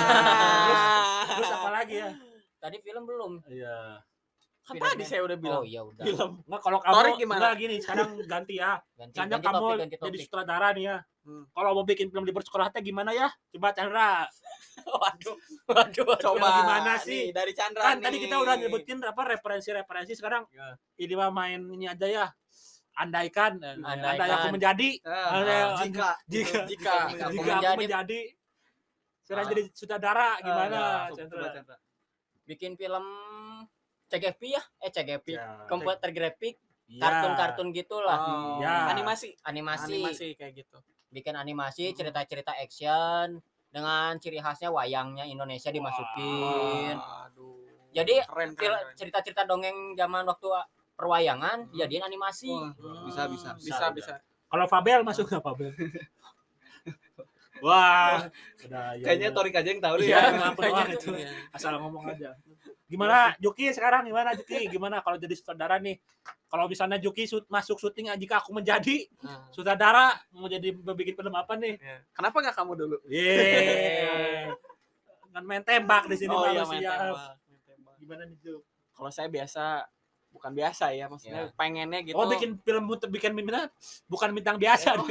terus 1.29 1.51
apa 1.51 1.69
lagi 1.73 1.97
ya 1.97 2.11
Tadi 2.57 2.77
film 2.79 3.03
belum. 3.03 3.43
iya 3.47 3.99
kan 4.63 4.75
tadi 4.79 5.03
saya 5.03 5.21
udah 5.21 5.37
bilang 5.37 5.59
Oh 5.59 5.63
iya 5.63 5.81
udah. 5.81 6.03
film 6.03 6.39
Nggak 6.43 6.61
kalau 6.63 6.79
kamu 6.81 6.95
Torik 6.95 7.15
gimana? 7.19 7.39
enggak 7.39 7.53
gini 7.59 7.75
sekarang 7.79 8.09
ganti 8.25 8.55
ya 8.57 8.79
Ganti, 8.95 9.11
Misalnya 9.13 9.31
ganti 9.35 9.47
kamu 9.47 9.59
topik, 9.59 9.79
ganti 9.79 9.95
jadi 9.95 10.01
topik. 10.11 10.23
sutradara 10.23 10.69
nih 10.73 10.85
ya 10.87 10.97
Hmm. 11.25 11.43
kalau 11.51 11.73
mau 11.73 11.83
bikin 11.83 12.07
film 12.07 12.23
libur 12.23 12.41
sekolah 12.41 12.69
teh 12.69 12.79
gimana 12.81 13.09
ya 13.11 13.27
coba 13.51 13.73
Chandra 13.73 14.23
Waduh. 14.95 15.37
Waduh. 15.67 16.05
waduh. 16.05 16.17
coba 16.19 16.47
gimana 16.59 16.93
sih? 16.99 17.29
nih, 17.29 17.33
dari 17.33 17.53
Chandra 17.53 17.83
kan 17.83 17.97
nih. 17.97 18.05
tadi 18.05 18.17
kita 18.19 18.37
udah 18.37 18.55
nyebutin 18.57 18.99
apa 19.01 19.23
referensi-referensi 19.29 20.13
sekarang 20.13 20.45
Ya. 20.51 20.77
ini 20.97 21.15
mah 21.15 21.31
main 21.31 21.61
ini 21.67 21.87
aja 21.87 22.05
ya 22.05 22.27
andaikan 22.95 23.59
eh, 23.59 23.75
Andaikan. 23.75 24.15
andai 24.15 24.31
aku 24.31 24.49
menjadi 24.51 24.89
Ah, 25.03 25.29
Ada- 25.35 25.83
jika 25.83 26.09
jika 26.25 26.59
jika 26.65 26.65
Jika 26.65 26.93
aku 26.95 27.11
jika 27.11 27.25
aku 27.27 27.35
menjadi- 27.43 27.79
menjadi 27.81 28.21
sekarang 29.21 29.45
Ah. 29.45 29.51
jadi 29.51 29.63
sutradara 29.73 30.29
gimana 30.39 30.77
Ah, 30.77 30.85
ya, 31.09 31.17
Chandra? 31.17 31.39
coba, 31.41 31.47
Chandra. 31.51 31.77
Bikin 32.45 32.73
film 32.75 33.05
CGV 34.07 34.41
ya? 34.53 34.63
Eh 34.79 34.91
CGV. 34.91 35.27
Ya. 35.33 35.65
Komputer 35.65 36.11
grafik, 36.11 36.61
Iya. 36.87 37.01
kartun-kartun 37.01 37.73
gitulah. 37.73 38.19
Oh, 38.21 38.61
Ya. 38.61 38.87
animasi 38.87 39.33
Animasi. 39.43 39.97
animasi 39.97 40.27
kayak 40.35 40.55
gitu 40.57 40.79
Bikin 41.09 41.33
animasi, 41.33 41.91
cerita-cerita 41.91 42.53
action 42.53 43.39
dengan 43.75 44.15
ciri 44.17 44.39
khasnya 44.39 44.71
wayangnya 44.71 45.27
Indonesia 45.27 45.69
dimasukin. 45.69 46.95
Aduh. 46.95 47.59
Jadi, 47.91 48.23
keren 48.23 48.55
Fil- 48.55 48.71
keren, 48.71 48.79
keren. 48.81 48.95
cerita-cerita 48.95 49.43
dongeng 49.43 49.95
zaman 49.95 50.23
waktu 50.23 50.47
perwayangan 50.95 51.75
jadiin 51.75 52.03
animasi. 52.03 52.49
Wah, 52.49 52.71
Hmm. 52.71 53.11
bisa 53.11 53.27
bisa 53.27 53.49
bisa 53.57 53.87
bisa 53.91 54.15
kalau 54.47 54.71
Fabel 54.71 55.03
masuk 55.03 55.27
nggak 55.27 55.43
Fabel 55.43 55.75
wah 57.63 58.27
udah 58.65 58.99
ya, 58.99 59.05
kayaknya 59.05 59.29
ya. 59.31 59.35
Torik 59.37 59.55
aja 59.55 59.69
yang 59.69 59.83
tahu 59.83 59.95
Iya, 60.01 60.21
ya. 60.33 60.89
itu. 60.91 61.09
iya. 61.15 61.31
asal 61.53 61.77
ngomong 61.79 62.09
aja 62.09 62.35
gimana 62.85 63.35
Juki 63.39 63.71
sekarang 63.71 64.07
gimana 64.07 64.35
Juki 64.35 64.67
gimana 64.69 65.03
kalau 65.03 65.19
jadi 65.19 65.35
sutradara 65.35 65.79
nih 65.79 65.99
kalau 66.51 66.67
misalnya 66.67 66.99
Juki 66.99 67.27
masuk 67.47 67.79
syuting 67.79 68.11
ah, 68.11 68.17
jika 68.19 68.39
aku 68.43 68.55
menjadi 68.55 69.07
Nah, 69.23 69.49
sutradara 69.51 70.15
mau 70.31 70.47
jadi 70.47 70.71
bikin 70.73 71.15
film 71.15 71.35
apa 71.35 71.55
nih 71.55 71.79
iya. 71.79 72.03
kenapa 72.11 72.43
nggak 72.43 72.57
kamu 72.57 72.73
dulu 72.75 72.97
Yeay. 73.07 74.51
kan 75.35 75.43
main 75.43 75.63
tembak 75.67 76.07
di 76.07 76.15
sini 76.15 76.31
Oh 76.31 76.47
iya 76.47 76.63
main 76.63 76.79
tembak. 76.79 77.35
main 77.43 77.61
tembak. 77.67 77.95
Gimana 77.99 78.23
nih, 78.23 78.39
Juk? 78.39 78.63
Kalau 78.95 79.11
saya 79.11 79.27
biasa 79.27 79.83
bukan 80.31 80.51
biasa 80.55 80.95
ya, 80.95 81.11
maksudnya 81.11 81.51
pengennya 81.55 82.07
gitu. 82.07 82.15
Oh, 82.15 82.31
bikin 82.31 82.55
film 82.63 82.87
bikin 83.11 83.35
bintang 83.35 83.67
bukan 84.07 84.31
bintang 84.31 84.57
biasa. 84.63 84.95
nih. 84.95 85.11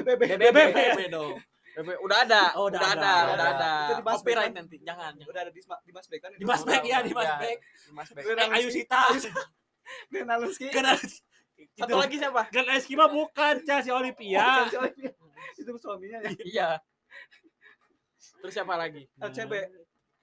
BBB. 0.00 0.22
BBB, 0.40 0.58
BBB 0.72 1.00
dong. 1.12 1.36
Udah 1.78 2.18
ada, 2.22 2.42
Oh, 2.54 2.66
udah, 2.66 2.74
udah 2.74 2.90
ada, 2.90 3.12
ada. 3.14 3.32
udah 3.32 3.46
ada. 3.48 3.70
Itu 3.70 3.94
di 3.94 4.04
Mas 4.04 4.14
Copyright 4.16 4.46
kan? 4.46 4.58
nanti, 4.58 4.76
jangan. 4.80 5.12
jangan. 5.14 5.30
Udah 5.30 5.40
ada 5.40 5.52
di 5.52 5.60
Mas- 5.60 5.82
di 5.82 5.92
Mas 5.92 6.06
Beck 6.06 6.20
kan? 6.20 6.30
Di 6.32 6.44
Mas 6.44 6.62
Beck 6.62 6.82
ya, 6.82 6.98
di 7.00 7.12
Mas 7.12 7.24
Iya. 7.24 7.36
Beck. 7.38 7.58
Di 7.60 7.92
Mas. 7.92 8.08
Udah. 8.10 8.44
Eh, 8.44 8.56
Ayu 8.56 8.68
Sita. 8.68 9.02
Glenn 10.10 10.28
Aluski. 10.28 10.68
Kan 10.68 10.84
Satu 11.74 11.94
lagi 11.96 12.16
siapa? 12.16 12.42
Kan 12.48 12.64
Rizky 12.66 12.94
mah 12.94 13.08
bukan, 13.08 13.54
Cah, 13.62 13.80
si 13.80 13.88
Olivia. 13.88 14.66
Itu 15.54 15.72
suaminya 15.74 16.18
ya. 16.20 16.30
Iya. 16.50 16.68
Terus 18.38 18.52
siapa 18.52 18.74
lagi? 18.74 19.06
LCB. 19.16 19.52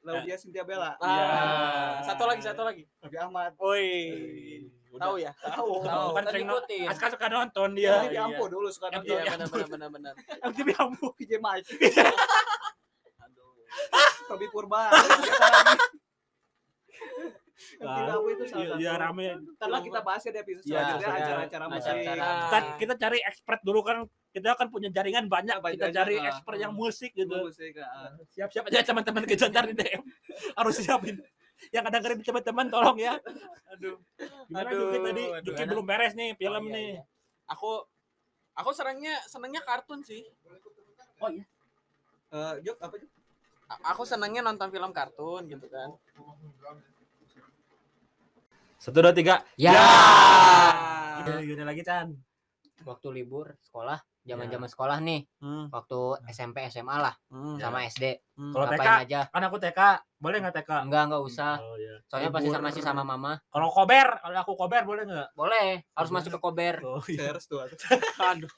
Laudia 0.06 0.38
Cynthia 0.38 0.62
Bella. 0.62 0.94
Ah, 0.96 1.08
Iya. 1.08 1.34
Satu 2.06 2.24
lagi, 2.26 2.42
satu 2.42 2.62
lagi. 2.62 2.84
Raffi 3.02 3.18
Ahmad. 3.18 3.52
Woi. 3.58 3.90
Tahu 4.98 5.16
ya? 5.18 5.32
Tahu. 5.36 5.72
Tahu 5.82 6.08
kan 6.10 6.16
Kan 6.18 6.24
sering 6.30 6.46
no- 6.46 6.54
ngikutin. 6.56 6.88
Aska 6.88 7.06
suka 7.12 7.28
nonton 7.28 7.70
Dia 7.74 7.94
dia. 8.04 8.12
di 8.12 8.18
Ampo 8.18 8.44
dulu 8.48 8.68
suka 8.70 8.88
nonton. 8.90 9.16
Iya, 9.16 9.24
benar 9.28 9.48
benar 9.48 9.68
benar 9.68 9.90
benar. 9.90 10.14
MTV 10.44 10.68
Ambu. 10.76 11.08
PJ 11.16 11.32
Mike. 11.38 11.68
Aduh. 13.20 13.52
Tobi 14.28 14.48
Purba. 14.50 14.90
Ah, 17.80 18.12
apa 18.12 18.28
itu 18.30 18.44
salah 18.52 18.76
Iya, 18.78 19.00
satu. 19.00 19.20
iya, 19.64 19.80
kita 19.80 20.00
bahas 20.04 20.22
ya 20.22 20.32
di 20.32 20.40
episode 20.44 20.66
Iya, 20.68 20.76
selanjutnya 20.76 21.16
acara-acara 21.16 21.66
musik. 21.72 21.88
Acara-acara. 21.88 22.28
Kita, 22.36 22.58
kita 22.78 22.94
cari 23.00 23.20
expert 23.24 23.62
dulu 23.64 23.80
kan. 23.82 23.98
Kita 24.30 24.52
kan 24.60 24.68
punya 24.68 24.90
jaringan 24.92 25.26
banyak. 25.32 25.58
Banyak, 25.64 25.80
Kita 25.80 25.88
cari 25.96 26.20
expert 26.20 26.58
yang 26.60 26.76
musik 26.76 27.16
gitu. 27.16 27.32
Musik. 27.32 27.80
ah. 27.80 28.12
Siap-siap 28.36 28.68
aja 28.68 28.84
teman-teman 28.84 29.24
kita 29.24 29.48
ntar 29.48 29.72
di 29.72 29.76
DM. 29.76 30.04
Harus 30.54 30.76
siapin. 30.78 31.16
Yang 31.70 31.84
kadang 31.86 32.02
dengerin 32.02 32.20
teman-teman 32.22 32.66
tolong 32.68 32.98
ya. 32.98 33.14
Aduh. 33.72 33.98
Gimana 34.46 34.68
Aduh, 34.68 34.80
Juki 34.82 34.98
tadi? 35.00 35.24
aduh. 35.26 35.44
Juki 35.44 35.64
belum 35.66 35.86
beres 35.86 36.14
nih 36.14 36.30
film 36.36 36.54
Oh, 36.56 36.68
iya, 36.68 36.76
nih. 36.76 36.90
iya. 36.92 37.04
Aku 37.48 37.70
aku 38.54 38.70
senangnya 38.72 39.14
senangnya 39.26 39.62
kartun 39.62 40.02
sih. 40.02 40.22
Oh 41.18 41.30
iya. 41.30 41.46
Eh, 42.32 42.54
Jok, 42.62 42.78
apa 42.80 42.96
Jok? 42.96 43.12
A- 43.66 43.84
Aku 43.92 44.04
senangnya 44.04 44.42
nonton 44.42 44.70
film 44.70 44.92
kartun 44.92 45.48
gitu 45.48 45.66
kan. 45.68 45.90
Satu, 48.78 49.02
dua, 49.02 49.10
tiga. 49.12 49.42
Ya. 49.56 49.74
Gini, 51.20 51.42
gini 51.48 51.64
lagi, 51.66 51.82
Chan. 51.82 52.14
Waktu 52.86 53.08
libur 53.12 53.58
sekolah, 53.60 53.98
zaman-zaman 54.26 54.66
sekolah 54.66 54.98
nih, 55.00 55.22
Hmm, 55.38 55.70
waktu 55.70 56.00
SMP 56.34 56.66
SMA 56.68 56.98
lah 56.98 57.14
hmm, 57.30 57.62
sama 57.62 57.86
SD. 57.86 58.18
hmm. 58.36 58.52
Kalau 58.52 58.66
TK, 58.68 58.88
aja? 59.06 59.20
kan 59.30 59.42
aku 59.46 59.58
TK. 59.62 59.80
Boleh 60.18 60.38
nggak 60.42 60.56
TK? 60.58 60.72
Enggak, 60.90 61.04
enggak 61.06 61.22
usah. 61.22 61.62
Oh 61.62 61.78
iya. 61.78 62.02
Soalnya 62.10 62.34
pasti 62.34 62.50
sama 62.50 62.66
masih 62.68 62.82
sama 62.82 63.04
mama. 63.06 63.38
Kalau 63.48 63.70
kober, 63.70 64.08
kalau 64.18 64.38
aku 64.42 64.54
kober 64.58 64.82
boleh 64.82 65.04
nggak? 65.06 65.30
Boleh, 65.38 65.86
harus 65.94 66.10
masuk 66.10 66.34
ke 66.34 66.40
kober. 66.42 66.82
Oh 66.82 66.98
Saya 67.06 67.38
restu. 67.38 67.62
atuh. 67.62 67.78
Aduh. 68.34 68.54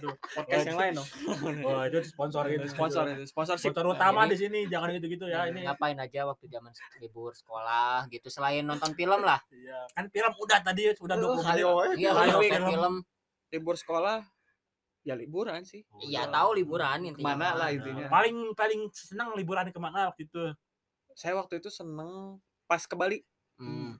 Aduh, 0.00 0.16
podcast 0.16 0.64
yang 0.64 0.80
lain 0.80 0.92
dong. 0.96 1.08
Oh, 1.68 1.82
itu 1.84 1.98
sponsor 2.06 2.46
gitu. 2.48 2.64
Sponsor 2.72 3.04
itu, 3.10 3.28
sponsorship. 3.28 3.68
Sponsor 3.68 3.84
utama 3.92 4.24
di 4.24 4.36
sini, 4.38 4.64
jangan 4.64 4.94
gitu-gitu 4.96 5.28
ya 5.28 5.44
ini. 5.44 5.66
Ngapain 5.66 5.98
aja 5.98 6.24
waktu 6.24 6.48
zaman 6.48 6.72
libur 7.02 7.36
sekolah 7.36 8.08
gitu 8.08 8.32
selain 8.32 8.64
nonton 8.64 8.96
film 8.96 9.20
lah. 9.20 9.36
Iya. 9.52 9.92
Kan 9.92 10.08
film 10.08 10.32
udah 10.38 10.58
tadi 10.64 10.88
sudah 10.96 11.20
Oh, 11.20 11.36
20 11.36 11.42
menit. 11.42 11.52
Ayo. 11.52 11.70
Iya, 11.98 12.10
film. 12.64 12.94
Libur 13.50 13.74
sekolah 13.76 14.22
ya 15.00 15.14
liburan 15.14 15.64
sih. 15.64 15.80
Iya, 15.98 16.28
tahu 16.28 16.56
liburan 16.56 17.00
intinya. 17.02 17.16
Ke 17.16 17.34
mana 17.34 17.48
lah 17.54 17.68
intinya. 17.70 18.06
paling 18.06 18.52
paling 18.52 18.80
senang 18.92 19.32
liburan 19.32 19.68
ke 19.68 19.78
mana 19.78 20.08
waktu 20.08 20.24
itu? 20.24 20.52
Saya 21.12 21.34
waktu 21.34 21.58
itu 21.58 21.68
seneng 21.68 22.36
pas 22.64 22.80
ke 22.80 22.92
Bali. 22.92 23.20
Hmm, 23.56 23.96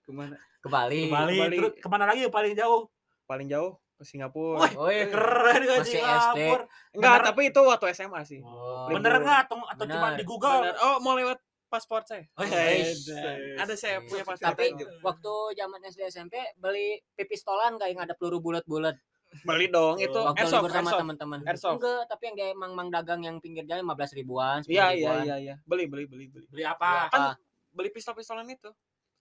Ke 0.00 0.10
mana? 0.10 0.36
ke 0.58 0.68
Bali. 0.68 1.06
Ke 1.06 1.12
Bali, 1.12 1.36
Bali. 1.38 1.56
terus 1.56 1.72
ke 1.76 1.88
mana 1.88 2.04
lagi 2.04 2.20
yang 2.22 2.32
paling 2.32 2.52
jauh? 2.52 2.88
Paling 3.24 3.46
jauh 3.46 3.72
ke 3.94 4.04
Singapura. 4.04 4.58
Wih, 4.60 4.72
Oh, 4.74 4.88
iya. 4.88 5.06
Keren 5.06 5.60
kan 5.62 5.78
Masih 5.80 5.92
Singapura. 5.94 6.64
Enggak, 6.90 7.14
bener. 7.14 7.24
tapi 7.24 7.40
itu 7.46 7.60
waktu 7.62 7.86
SMA 7.92 8.20
sih. 8.22 8.40
Oh. 8.40 8.88
Bener 8.88 9.12
nggak 9.16 9.38
atau 9.44 9.56
atau 9.62 9.84
Bener. 9.84 9.94
cuma 9.94 10.08
di 10.12 10.24
Google? 10.24 10.60
Bener. 10.62 10.76
Oh, 10.78 10.96
mau 10.98 11.14
lewat 11.14 11.38
paspor 11.66 12.04
saya. 12.04 12.24
Oh, 12.34 12.44
Eish. 12.44 13.08
iya. 13.08 13.60
Ada 13.60 13.74
saya 13.74 13.96
punya 14.00 14.22
paspor. 14.22 14.44
Tapi 14.50 14.64
waktu 15.00 15.32
zaman 15.54 15.80
SD 15.84 16.00
SMP 16.06 16.34
beli 16.54 16.96
pipistolan 17.14 17.76
kayak 17.76 17.90
yang 17.92 18.02
ada 18.02 18.12
peluru 18.12 18.40
bulat-bulat. 18.40 18.96
Beli 19.42 19.66
dong 19.66 19.98
itu 19.98 20.14
Waktu 20.14 20.46
airsoft, 20.46 20.70
sama 20.70 20.90
teman-teman. 20.94 21.38
Airsoft. 21.42 21.82
Enggak, 21.82 22.02
tapi 22.06 22.22
yang 22.30 22.36
dia 22.38 22.46
emang 22.54 22.70
mang 22.78 22.88
dagang 22.88 23.20
yang 23.26 23.36
pinggir 23.42 23.66
jalan 23.66 23.82
15 23.82 24.14
ribuan, 24.14 24.62
10 24.62 24.70
Iya, 24.70 24.86
iya, 24.86 24.86
ribuan. 24.94 25.22
iya, 25.26 25.36
iya. 25.42 25.54
Beli, 25.66 25.84
beli, 25.90 26.04
beli, 26.06 26.24
beli. 26.30 26.46
Beli 26.46 26.62
apa? 26.62 27.10
Apa? 27.10 27.34
Beli 27.74 27.90
pistol-pistolan 27.90 28.46
itu. 28.46 28.70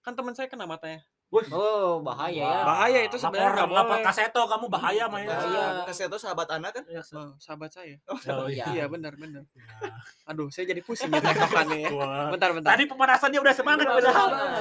Kan 0.06 0.14
teman 0.14 0.38
saya 0.38 0.46
kena 0.46 0.70
matanya. 0.70 1.02
Oh, 1.50 1.98
bahaya 2.06 2.46
ya. 2.46 2.62
Bahaya 2.62 3.00
itu 3.10 3.18
sebenarnya 3.18 3.50
Lapor, 3.50 3.66
nggak 3.66 3.74
lapor 3.74 3.98
boleh. 3.98 4.06
kaseto 4.06 4.42
kamu 4.46 4.66
bahaya 4.70 5.04
main. 5.10 5.26
Bahaya. 5.26 5.64
Kasih 5.90 6.06
itu 6.06 6.18
sahabat 6.22 6.48
anak 6.54 6.72
kan? 6.78 6.84
Oh, 7.18 7.34
sahabat 7.42 7.74
saya. 7.74 7.98
Oh, 8.06 8.46
iya. 8.46 8.70
Iya, 8.70 8.86
benar, 8.86 9.18
benar. 9.18 9.42
Aduh, 10.30 10.54
saya 10.54 10.70
jadi 10.70 10.86
pusing 10.86 11.10
nih 11.10 11.18
ya. 11.20 11.90
Wah. 11.98 12.30
Bentar, 12.30 12.54
bentar. 12.54 12.70
Tadi 12.78 12.84
pemanasannya 12.86 13.40
udah 13.42 13.54
semangat 13.58 13.86
Udah. 13.90 14.14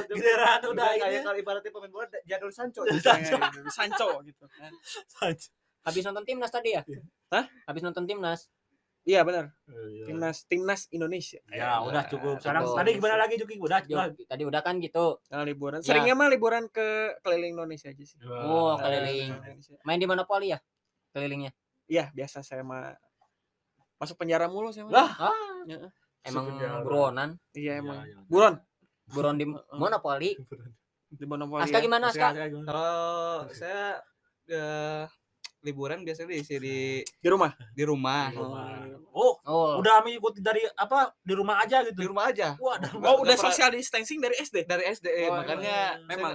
Giliran 0.08 0.60
udah 0.64 0.70
Udah 0.72 0.88
kayak 0.96 1.12
ini. 1.12 1.20
kalau 1.20 1.38
ibaratnya 1.38 1.70
pemain 1.76 1.92
bola 1.92 2.06
jadul 2.24 2.50
Sancho. 2.50 2.80
Sancho, 3.00 3.36
Sancho 3.68 4.08
gitu 4.24 4.44
kan. 4.48 4.72
Habis 5.82 6.02
nonton 6.08 6.24
timnas 6.24 6.48
tadi 6.48 6.72
ya? 6.78 6.82
Hah? 7.34 7.44
Habis 7.68 7.82
nonton 7.84 8.06
timnas. 8.08 8.48
Iya, 9.02 9.26
benar. 9.26 9.50
Iya. 9.66 10.06
Timnas 10.06 10.46
timnas 10.46 10.86
Indonesia. 10.94 11.42
Ya, 11.50 11.82
udah 11.82 12.06
cukup. 12.06 12.38
Sekarang 12.38 12.62
Cukup. 12.62 12.78
tadi 12.78 12.90
gimana 12.94 13.16
lagi 13.18 13.34
Juki? 13.34 13.58
Udah, 13.58 13.82
udah. 13.82 14.14
tadi 14.14 14.42
udah 14.46 14.60
kan 14.62 14.78
gitu. 14.78 15.18
Nah, 15.26 15.42
liburan. 15.42 15.82
Ya. 15.82 15.86
Seringnya 15.90 16.14
mah 16.14 16.30
liburan 16.30 16.70
ke 16.70 17.18
keliling 17.18 17.58
Indonesia 17.58 17.90
aja 17.90 18.04
sih. 18.06 18.18
Oh, 18.22 18.78
Nah, 18.78 18.86
keliling. 18.86 19.34
Indonesia. 19.34 19.74
Main 19.82 19.98
di 19.98 20.06
Monopoly 20.06 20.54
ya? 20.54 20.58
Kelilingnya. 21.10 21.50
Iya, 21.90 22.14
biasa 22.14 22.46
saya 22.46 22.62
mah 22.62 22.94
masuk 23.98 24.14
penjara 24.16 24.46
mulu 24.46 24.70
saya 24.70 24.86
mah. 24.86 24.94
Lah. 24.94 25.10
Ah, 25.18 25.58
Ya. 25.66 25.78
emang 26.22 26.46
buronan. 26.86 27.30
Iya 27.52 27.82
emang. 27.82 28.06
Iya, 28.06 28.14
iya. 28.14 28.26
Buron 28.30 28.54
Buron 29.10 29.34
di 29.34 29.46
Monopoly. 29.50 30.38
di 31.12 31.24
Monopoly. 31.26 31.66
Aska 31.66 31.76
ya. 31.76 31.84
gimana 31.84 32.04
Aska, 32.08 32.22
Aska? 32.22 32.38
Aska, 32.38 32.44
gimana? 32.48 32.66
Kalau 32.70 33.36
saya 33.52 33.98
eh, 34.46 35.04
liburan 35.62 36.02
biasanya 36.02 36.28
diisi 36.28 36.58
di 36.58 36.76
Di 37.00 37.28
rumah. 37.28 37.54
di 37.72 37.82
rumah. 37.82 38.28
Di 38.28 38.36
rumah. 38.36 38.66
Oh, 39.14 39.34
Oh, 39.42 39.78
udah 39.78 40.02
mengikuti 40.02 40.38
dari 40.38 40.58
apa 40.72 41.14
di 41.18 41.32
rumah 41.32 41.58
aja 41.58 41.80
Di 41.80 41.90
gitu. 41.90 42.10
rumah 42.10 42.28
aja. 42.28 42.54
Wah, 42.58 42.78
Oh, 43.02 43.22
udah 43.22 43.34
Nggak 43.34 43.38
pernah- 43.38 43.38
social 43.48 43.70
distancing 43.70 44.18
dari 44.18 44.34
SD. 44.36 44.64
Dari 44.64 44.82
SD 44.84 45.06
eh, 45.08 45.26
Oh, 45.26 45.38
makanya 45.38 46.02
memang. 46.02 46.08
memang 46.08 46.32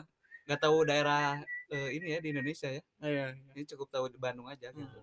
nggak 0.47 0.59
tahu 0.59 0.77
daerah 0.83 1.39
eh, 1.67 1.89
ini 1.93 2.15
ya 2.15 2.19
di 2.19 2.29
Indonesia 2.31 2.69
ya. 2.69 2.81
Iya. 3.01 3.25
Ini 3.51 3.63
cukup 3.67 3.87
tahu 3.89 4.05
di 4.07 4.17
Bandung 4.17 4.47
aja 4.47 4.71
gitu. 4.71 4.99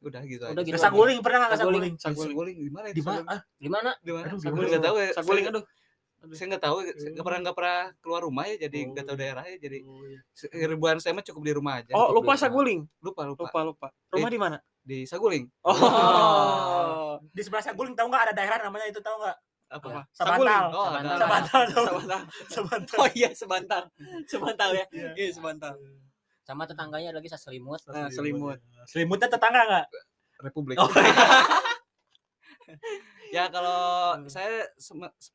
Udah 0.00 0.22
gitu 0.24 0.42
Udah 0.42 0.56
aja. 0.56 0.66
gitu. 0.66 0.78
Saguling 0.80 1.20
pernah 1.20 1.38
nggak 1.44 1.50
ke 1.50 1.58
Saguling. 1.60 1.82
Saguling? 1.94 1.96
Saguling. 2.00 2.30
Saguling 2.32 2.58
di 2.58 2.72
mana 2.72 2.86
itu? 2.88 2.96
Di 2.96 3.02
mana? 3.04 3.20
Saguling? 3.20 3.30
Ah, 3.30 3.40
di 3.54 3.68
mana? 3.68 3.90
Di 4.00 4.10
mana? 4.10 4.26
Aduh, 4.26 4.38
gimana? 4.40 4.66
nggak 4.66 4.82
tahu 4.82 4.96
ya. 4.98 5.10
Saguling 5.14 5.44
Saya- 5.46 5.66
aduh. 6.20 6.36
Saya 6.36 6.46
nggak 6.52 6.64
tahu, 6.64 6.76
nggak 6.84 7.24
pernah 7.24 7.40
nggak 7.42 7.56
pernah 7.56 7.80
keluar 7.98 8.20
rumah 8.22 8.44
ya, 8.46 8.56
jadi 8.68 8.78
nggak 8.92 9.04
tahu 9.08 9.16
Oh. 9.16 9.20
daerahnya. 9.20 9.56
Jadi 9.56 9.78
Oh, 9.84 10.04
iya. 10.04 10.20
ribuan 10.68 10.96
saya 11.00 11.12
mah 11.16 11.24
cukup 11.24 11.42
di 11.42 11.52
rumah 11.56 11.74
aja. 11.80 11.92
Oh, 11.96 12.12
lupa 12.12 12.36
di. 12.36 12.40
Saguling. 12.40 12.80
lupa 13.00 13.22
lupa. 13.24 13.42
Lupa, 13.48 13.60
lupa. 13.64 13.86
Rumah 14.12 14.30
di 14.30 14.38
mana? 14.38 14.56
Di 14.80 15.04
Saguling. 15.04 15.44
Oh. 15.64 15.72
Di 17.36 17.40
sebelah 17.44 17.60
Saguling 17.60 17.92
tahu 17.92 18.08
nggak 18.08 18.22
ada 18.28 18.32
daerah 18.32 18.58
namanya 18.64 18.88
itu 18.88 19.00
tahu 19.00 19.16
nggak? 19.20 19.36
Apa? 19.70 19.86
Apa? 19.86 20.02
Sabantal. 20.10 20.64
Oh, 20.74 20.86
Sabantal. 20.90 21.16
Sabantal. 21.20 21.62
Sebantal. 21.70 22.20
Sabantal. 22.50 22.96
Oh 22.98 23.08
iya, 23.14 23.28
sebantal. 23.30 23.82
Sebantal 24.30 24.70
ya. 24.74 24.84
Iya. 24.90 25.10
Iya, 25.14 25.30
sebantal. 25.30 25.74
Sama 26.42 26.66
tetangganya 26.66 27.14
lagi 27.14 27.30
selimut. 27.30 27.78
Nah, 27.86 28.10
selimut. 28.10 28.58
Selimutnya 28.90 29.30
tetangga 29.30 29.62
nggak? 29.62 29.86
Republik. 30.42 30.74
Oh, 30.80 30.88
ya 33.36 33.46
kalau 33.48 34.16
saya 34.26 34.66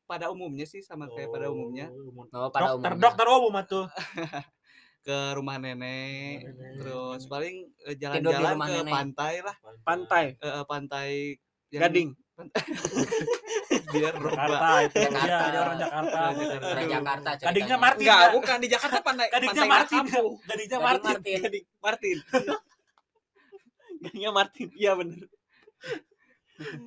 pada 0.04 0.28
umumnya 0.28 0.66
sih 0.68 0.84
sama 0.84 1.08
kayak 1.08 1.32
pada 1.32 1.48
umumnya 1.48 1.88
Oh, 2.34 2.50
pada 2.52 2.76
dokter 2.76 2.92
umumnya. 2.92 3.02
dokter 3.02 3.26
umum 3.28 3.54
tuh. 3.64 3.86
ke 5.06 5.18
rumah 5.38 5.54
nenek, 5.62 6.42
nenek. 6.42 6.82
terus 6.82 7.30
paling 7.30 7.70
eh, 7.86 7.94
jalan-jalan 7.94 8.58
ke 8.58 8.74
nenek. 8.82 8.90
pantai 8.90 9.34
lah, 9.38 9.56
Pantai. 9.86 10.24
Eh, 10.34 10.64
pantai 10.66 11.38
yang 11.70 11.82
Gading. 11.86 12.10
biar 13.94 14.14
roba. 14.18 14.34
Jakarta 14.34 14.74
itu. 14.82 14.96
Jakarta. 14.98 15.36
Ada 15.46 15.58
orang 15.62 15.78
Jakarta. 15.78 16.18
Jakarta. 16.34 16.66
Orang 16.66 16.88
Jakarta. 16.90 17.30
Gadingnya 17.38 17.78
Martin. 17.78 18.02
Enggak, 18.04 18.18
nggak? 18.18 18.34
bukan 18.34 18.56
di 18.58 18.68
Jakarta 18.68 18.98
pantai. 19.00 19.26
Gadingnya 19.30 19.64
Martin. 19.64 20.02
Gadingnya 20.04 20.42
Gading 20.50 20.82
Martin. 20.82 21.06
Martin. 21.06 21.40
Gading 21.40 21.64
Martin. 21.80 22.16
Gadingnya 24.02 24.30
Martin. 24.34 24.68
Iya 24.74 24.92
bener. 24.98 25.20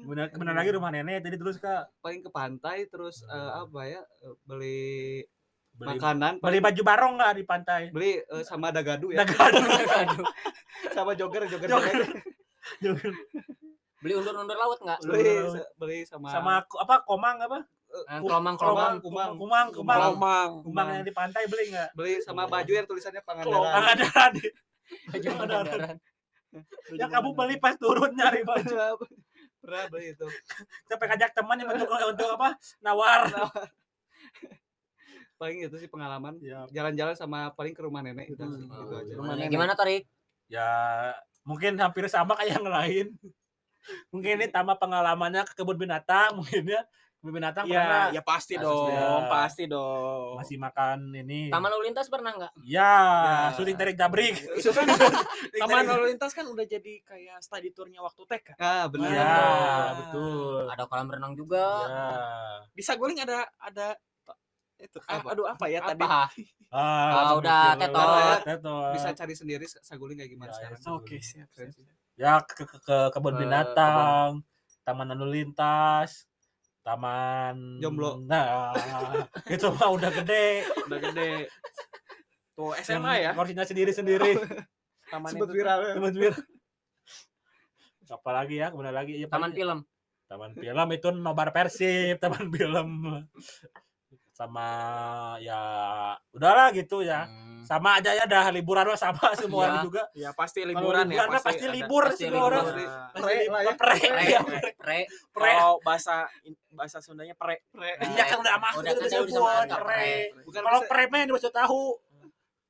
Benar 0.02 0.26
benar 0.32 0.56
lagi 0.56 0.72
rumah 0.72 0.90
nenek 0.90 1.22
tadi 1.22 1.36
terus 1.36 1.58
Kak. 1.58 1.94
paling 2.00 2.20
ke 2.20 2.30
pantai 2.30 2.86
terus 2.86 3.22
eh, 3.24 3.52
apa 3.56 3.80
ya 3.84 4.02
eh, 4.02 4.34
beli, 4.44 5.22
Beli, 5.72 5.88
makanan 5.94 6.34
beli 6.36 6.44
paling 6.44 6.62
baju 6.64 6.82
barong 6.84 7.14
nggak 7.16 7.32
di 7.32 7.44
pantai? 7.44 7.82
beli 7.90 8.18
eh, 8.18 8.44
sama 8.44 8.70
dagadu 8.70 9.10
ya 9.10 9.22
Dagadu. 9.22 9.62
Aduh. 10.02 10.26
sama 10.90 11.12
jogger 11.14 11.46
jogger 11.46 11.70
Jogger. 11.70 11.96
jogger. 12.80 13.14
Beli 14.00 14.14
undur-undur 14.16 14.56
laut 14.56 14.80
nggak? 14.80 15.00
beli 15.04 15.28
beli 15.76 15.98
sama 16.04 16.28
sama 16.30 16.52
apa 16.64 16.96
komang 17.04 17.36
apa 17.38 17.60
Ku- 17.90 18.06
Kelomang-kelomang. 18.24 19.02
kumang 19.02 19.30
kumang. 19.36 19.68
kumang 19.74 20.50
kumang 20.62 20.88
yang 20.92 21.04
di 21.04 21.12
pantai 21.12 21.46
beli 21.46 21.70
nggak 21.70 21.90
beli 21.94 22.18
sama 22.20 22.46
baju 22.46 22.70
yang 22.72 22.86
tulisannya 22.86 23.22
Pangandaran. 23.22 23.70
Pangandaran 23.70 24.32
Baju 25.10 25.28
Ada- 25.28 25.38
Pangandaran. 25.38 25.96
ya 26.92 27.06
kamu 27.06 27.30
beli 27.34 27.56
pas 27.58 27.76
turun 27.76 28.10
nyari 28.12 28.42
baju 28.42 28.74
pernah 29.70 29.86
beli 29.88 30.18
itu 30.18 30.28
sampai 30.90 31.06
ngajak 31.14 31.32
teman 31.38 31.56
yang 31.62 31.70
untuk 31.70 31.90
untuk 31.94 32.30
apa 32.34 32.50
nawar 32.82 33.30
paling 35.40 35.64
itu 35.64 35.76
sih 35.80 35.88
pengalaman 35.88 36.36
ya 36.44 36.68
jalan-jalan 36.74 37.16
sama 37.16 37.54
paling 37.56 37.72
ke 37.72 37.80
rumah 37.80 38.04
nenek 38.04 38.36
udah 38.36 38.48
sih, 38.52 38.68
Hmm. 38.68 38.76
gitu 38.84 38.94
aja. 39.00 39.14
Rumah 39.16 39.34
nenek. 39.40 39.52
Gimana 39.54 39.74
Torik? 39.78 40.04
ya 40.50 40.66
mungkin 41.46 41.78
hampir 41.78 42.10
sama 42.10 42.34
kayak 42.34 42.58
yang 42.58 42.66
lain 42.66 43.08
mungkin 44.10 44.42
ini 44.42 44.50
tambah 44.50 44.74
pengalamannya 44.82 45.46
ke 45.46 45.54
kebun 45.54 45.78
binatang 45.78 46.34
mungkin 46.42 46.66
ya 46.66 46.82
binatang 47.22 47.66
Ya, 47.66 47.76
pernah 47.76 48.04
ya 48.12 48.22
pasti 48.22 48.56
Pasti. 48.56 48.64
dong, 48.64 48.88
Ya. 48.90 49.28
pasti 49.28 49.64
dong. 49.66 50.40
masih 50.40 50.56
makan 50.56 50.98
ini 51.14 51.52
Taman 51.52 51.68
lalu 51.70 51.84
lintas 51.86 52.08
pernah 52.08 52.32
nggak? 52.32 52.52
ya, 52.62 52.96
Ya. 52.96 53.52
syuting 53.54 53.76
tarik 53.76 53.96
kan 54.00 54.88
Taman 55.60 55.84
lalu 55.86 56.06
lintas 56.10 56.32
kan 56.32 56.46
udah 56.46 56.64
jadi 56.64 56.94
kayak 57.02 57.38
study 57.40 57.70
tournya 57.70 58.00
waktu 58.00 58.24
TK. 58.24 58.56
ah 58.56 58.88
benar 58.88 59.12
ya 59.12 59.24
Ah. 59.26 59.88
betul 59.98 60.64
Ada 60.70 60.84
kolam 60.86 61.08
renang 61.10 61.34
juga. 61.34 61.68
ya. 61.86 62.08
Di 62.72 62.82
Saguling 62.82 63.20
ada 63.20 63.44
ada 63.58 64.00
itu 64.78 64.96
ah, 65.04 65.20
Apa? 65.20 65.36
aduh 65.36 65.44
apa 65.46 65.66
ya 65.68 65.84
tadi? 65.84 66.00
Apa? 66.00 66.32
Ah, 66.72 67.34
Oh, 67.34 67.42
udah, 67.42 67.76
tetot. 67.76 68.40
Tetot. 68.48 68.92
bisa 68.96 69.12
cari 69.12 69.34
sendiri 69.34 69.66
saguling 69.68 70.16
kayak 70.16 70.32
gimana 70.32 70.50
Ya, 70.50 70.56
sekarang 70.56 70.80
ya. 70.80 70.88
Oke, 70.94 71.18
siap. 71.20 71.52
siap. 71.52 71.68
ya 72.16 72.34
ke, 72.40 72.64
ke, 72.64 72.78
ke 72.80 72.98
kebun 73.12 73.34
Ke 73.34 73.40
binatang 73.42 74.40
taman 74.82 75.08
lalu 75.10 75.44
lintas 75.44 76.29
taman 76.90 77.78
Jomblo. 77.78 78.26
nah 78.26 78.74
itu 79.48 79.66
mah 79.70 79.90
udah 79.92 80.10
gede 80.12 80.66
Udah 80.86 81.00
gede. 81.00 81.32
Tuh 82.52 82.74
SMA 82.80 83.14
ya. 83.22 83.32
porsinya 83.32 83.62
sendiri 83.62 83.92
sendiri 83.92 84.34
Taman 85.06 85.30
sempet 85.30 85.46
itu 85.46 85.46
tuh. 85.48 85.56
viral 85.56 85.80
ya. 85.80 85.94
viral 86.12 86.42
apa 88.10 88.30
lagi 88.34 88.56
ya 88.58 88.68
kemudian 88.68 88.90
lagi 88.92 89.14
ya, 89.16 89.28
Taman 89.28 89.38
paling- 89.46 89.56
film. 89.56 89.80
taman 90.26 90.52
film 90.54 90.88
itu 90.92 91.08
nobar 91.12 91.50
persib 91.50 92.18
taman 92.18 92.50
film 92.50 92.90
sama 94.40 94.68
ya 95.38 95.60
udahlah 96.32 96.72
gitu 96.72 97.04
ya 97.04 97.28
Hmm. 97.28 97.68
sama 97.68 98.00
aja 98.00 98.16
ya 98.16 98.24
dah 98.24 98.48
liburan 98.50 98.88
mah 98.88 98.96
sama 98.96 99.20
semua 99.36 99.68
Iya. 99.68 99.80
juga 99.84 100.04
Ya 100.16 100.32
pasti 100.32 100.64
Kalau 100.64 100.72
liburan 100.72 101.12
ya. 101.12 101.28
mah 101.28 101.44
pasti 101.44 101.66
ada. 101.66 101.76
libur 101.76 102.04
pasti 102.08 102.24
semua 102.24 102.32
libur. 102.32 102.48
orang 102.48 102.64
Nah, 102.64 103.08
Pasti 103.12 103.20
Pre 103.20 103.36
lah 103.46 103.62
ya. 103.62 103.74
pre 103.76 104.00
Pre, 104.00 104.24
iya, 104.24 104.40
pre, 104.72 104.98
pre 105.30 105.52
Kalau 105.52 105.72
bahasa 105.84 106.16
bahasa 106.72 106.98
Sundanya 106.98 107.36
pre. 107.36 107.60
iya 108.08 108.24
kan 108.26 108.40
udah 108.40 108.56
masuk 108.58 108.80
Udah 108.80 108.94
kan 108.96 109.22
udah 109.22 109.78
pre 109.78 109.84
pre. 109.84 110.08
bukan 110.48 110.62
kalau 110.64 110.80
pre 110.88 111.04
mah 111.06 111.18
yang 111.20 111.28
dimaksud 111.28 111.52
tahu 111.52 111.82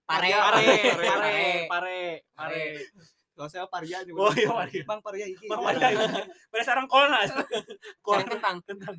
Pare, 0.02 0.26
Pare, 0.26 0.42
pare, 0.42 0.66
pare, 0.90 1.06
pare. 1.06 1.38
pare, 1.70 2.02
pare. 2.34 2.64
kalau 3.32 3.48
saya 3.48 3.70
Paria 3.70 4.02
juga 4.02 4.20
oh 4.20 4.34
iya 4.34 4.50
Maria 4.50 4.82
Bang 4.84 5.00
Paria 5.00 5.26
iki 5.28 5.46
Bang 5.46 5.62
Maria 5.62 5.86
pada 6.50 6.64
sarang 6.66 6.90
kolnas 6.90 7.30
kol 8.02 8.18
Sarang 8.18 8.26
kentang. 8.28 8.58
kentang 8.66 8.96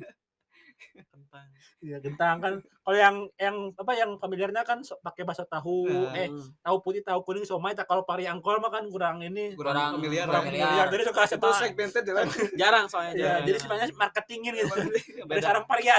Kentang. 0.91 1.47
iya 1.79 1.97
kentang 1.97 2.35
kan. 2.37 2.53
Kalau 2.59 2.97
yang 2.97 3.15
yang 3.37 3.55
apa 3.71 3.91
yang 3.93 4.11
familiarnya 4.15 4.61
kan 4.61 4.81
so- 4.81 4.99
pakai 4.99 5.23
bakso 5.23 5.45
tahu. 5.45 5.87
Nah. 5.87 6.11
eh 6.13 6.27
tahu 6.59 6.75
putih 6.79 7.01
tahu 7.01 7.21
kuning 7.21 7.43
somai 7.43 7.71
tak 7.71 7.85
kalau 7.85 8.01
pari 8.01 8.25
angkol 8.25 8.57
mah 8.57 8.69
kan 8.69 8.83
kurang 8.85 9.19
ini. 9.19 9.53
Kurang 9.53 9.73
Kurang- 9.73 9.93
familiar 9.95 10.25
kurang 10.25 10.43
familiar. 10.43 10.67
familiar 10.67 10.87
jadi 10.89 11.03
suka 11.05 11.21
itu 11.25 11.49
segmented 11.55 12.03
ya 12.03 12.13
Jarang 12.61 12.85
soalnya 12.85 13.11
ya, 13.11 13.19
jarang. 13.21 13.43
jadi 13.45 13.57
sebenarnya 13.57 13.87
marketingin 13.93 14.53
gitu 14.53 14.73
ada 14.73 14.85
beda. 15.25 15.41
sarang 15.41 15.65
paria 15.65 15.95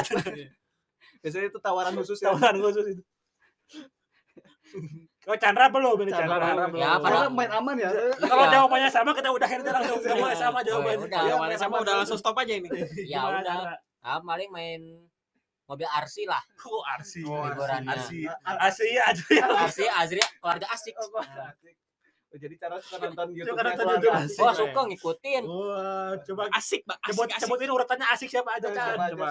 biasanya 1.19 1.47
itu 1.47 1.59
tawaran 1.59 1.95
khusus 1.95 2.19
ya. 2.19 2.29
Tahunan 2.29 2.57
khusus 2.61 2.85
itu. 2.89 3.03
Kalau 5.23 5.39
Chandra 5.39 5.71
belum 5.71 5.97
ini 6.03 6.11
Chandra 6.11 6.35
Chandra, 6.35 6.67
belum. 6.67 6.83
Ya, 6.83 6.91
Karena 6.99 7.19
pada 7.23 7.31
main 7.31 7.51
aman 7.53 7.77
ya. 7.79 7.91
Kalau 8.19 8.43
Iya. 8.43 8.53
jawabannya 8.53 8.89
sama 8.91 9.11
kita 9.15 9.29
udahin 9.31 9.63
aja 9.63 9.71
langsung. 9.73 9.99
Semua 10.03 10.35
sama 10.35 10.59
jawabannya. 10.61 11.07
udah. 11.07 11.21
Ya, 11.23 11.35
mana 11.39 11.55
sama 11.55 11.75
udah 11.79 11.95
langsung 12.03 12.19
stop 12.19 12.35
aja 12.35 12.53
ini. 12.53 12.67
Ya 13.07 13.23
udah. 13.31 13.79
Ah, 14.03 14.19
paling 14.19 14.51
main 14.51 14.81
mobil 15.65 15.87
RC 15.87 16.27
lah. 16.27 16.43
Oh, 16.69 16.83
Arsi. 16.85 17.23
Oh, 17.23 17.43
liburannya. 17.43 17.91
Arsi. 17.91 18.27
Arsi 18.45 18.89
aja 18.95 19.25
ya. 19.31 19.47
RC 19.67 19.79
Azri 19.89 20.21
keluarga 20.39 20.67
asik. 20.71 20.95
Oh, 20.99 21.23
asik. 21.23 21.75
Oh, 22.33 22.39
jadi 22.41 22.55
cara 22.57 22.81
suka 22.81 22.97
nonton 23.05 23.29
YouTube 23.37 23.53
Suka 23.55 23.63
nonton 23.63 23.87
YouTube. 23.93 24.15
asik. 24.17 24.41
Oh, 24.43 24.53
suka 24.53 24.81
ngikutin. 24.89 25.43
Wah, 25.45 26.13
coba 26.25 26.43
Asik, 26.51 26.81
Pak. 26.83 26.97
Asik, 27.05 27.29
asik. 27.29 27.41
sebutin 27.45 27.71
urutannya 27.71 28.07
asik 28.09 28.29
siapa 28.29 28.57
aja 28.57 28.69
kan. 28.73 28.97
Coba. 29.13 29.29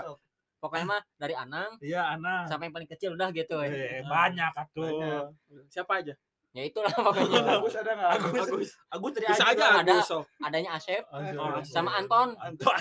Pokoknya 0.61 0.85
mah 0.85 1.01
dari 1.17 1.33
Anang 1.33 1.73
Iya, 1.81 2.13
Ana. 2.13 2.45
sampai 2.45 2.69
yang 2.69 2.75
paling 2.77 2.85
kecil 2.85 3.17
udah 3.17 3.33
gitu. 3.33 3.57
Eh, 3.65 4.05
banyak 4.05 4.53
atuh. 4.53 5.33
Siapa 5.67 6.05
aja? 6.05 6.13
Ya 6.51 6.67
itulah 6.67 6.91
pokoknya. 6.91 7.39
Agus 7.55 7.75
ada 7.75 7.91
nggak? 7.95 8.09
Agus. 8.11 8.35
Agus. 8.43 8.69
Agus 8.91 9.11
tadi 9.15 9.25
Bisa 9.25 9.45
aja 9.47 9.65
ada. 9.79 9.93
Agus. 9.97 10.09
Adanya 10.37 10.71
Asep 10.75 11.03
Oh, 11.07 11.63
sama 11.63 11.95
Anton. 11.95 12.35
Anton. 12.37 12.75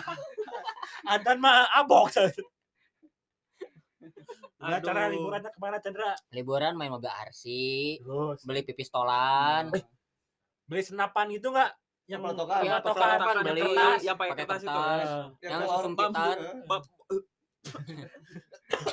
Anton 1.14 1.36
mah 1.38 1.70
abok. 1.72 2.10
Aduh. 4.60 4.84
cara 4.84 5.08
liburannya 5.08 5.48
ke 5.48 5.56
mana 5.56 5.80
Chandra? 5.80 6.12
Liburan 6.36 6.76
main 6.76 6.92
mobil 6.92 7.08
RC, 7.08 7.44
Terus 8.04 8.44
beli 8.44 8.60
pipistolan. 8.60 9.72
beli 10.68 10.82
senapan 10.84 11.32
gitu 11.32 11.48
nggak? 11.48 11.72
Yang 12.04 12.20
Pelotokan. 12.20 12.60
Iya, 12.60 12.74
pelotokan, 12.76 13.08
pelotokan, 13.08 13.34
yang 13.40 13.46
beli. 13.46 13.62
kertas. 13.64 14.00
Ya, 14.04 14.12
pakai 14.12 14.34
kertas 14.36 14.60
itu. 14.60 14.68
Eh, 14.68 15.24
Yang 15.40 15.60
ya. 15.64 16.52
Bab- 16.68 16.92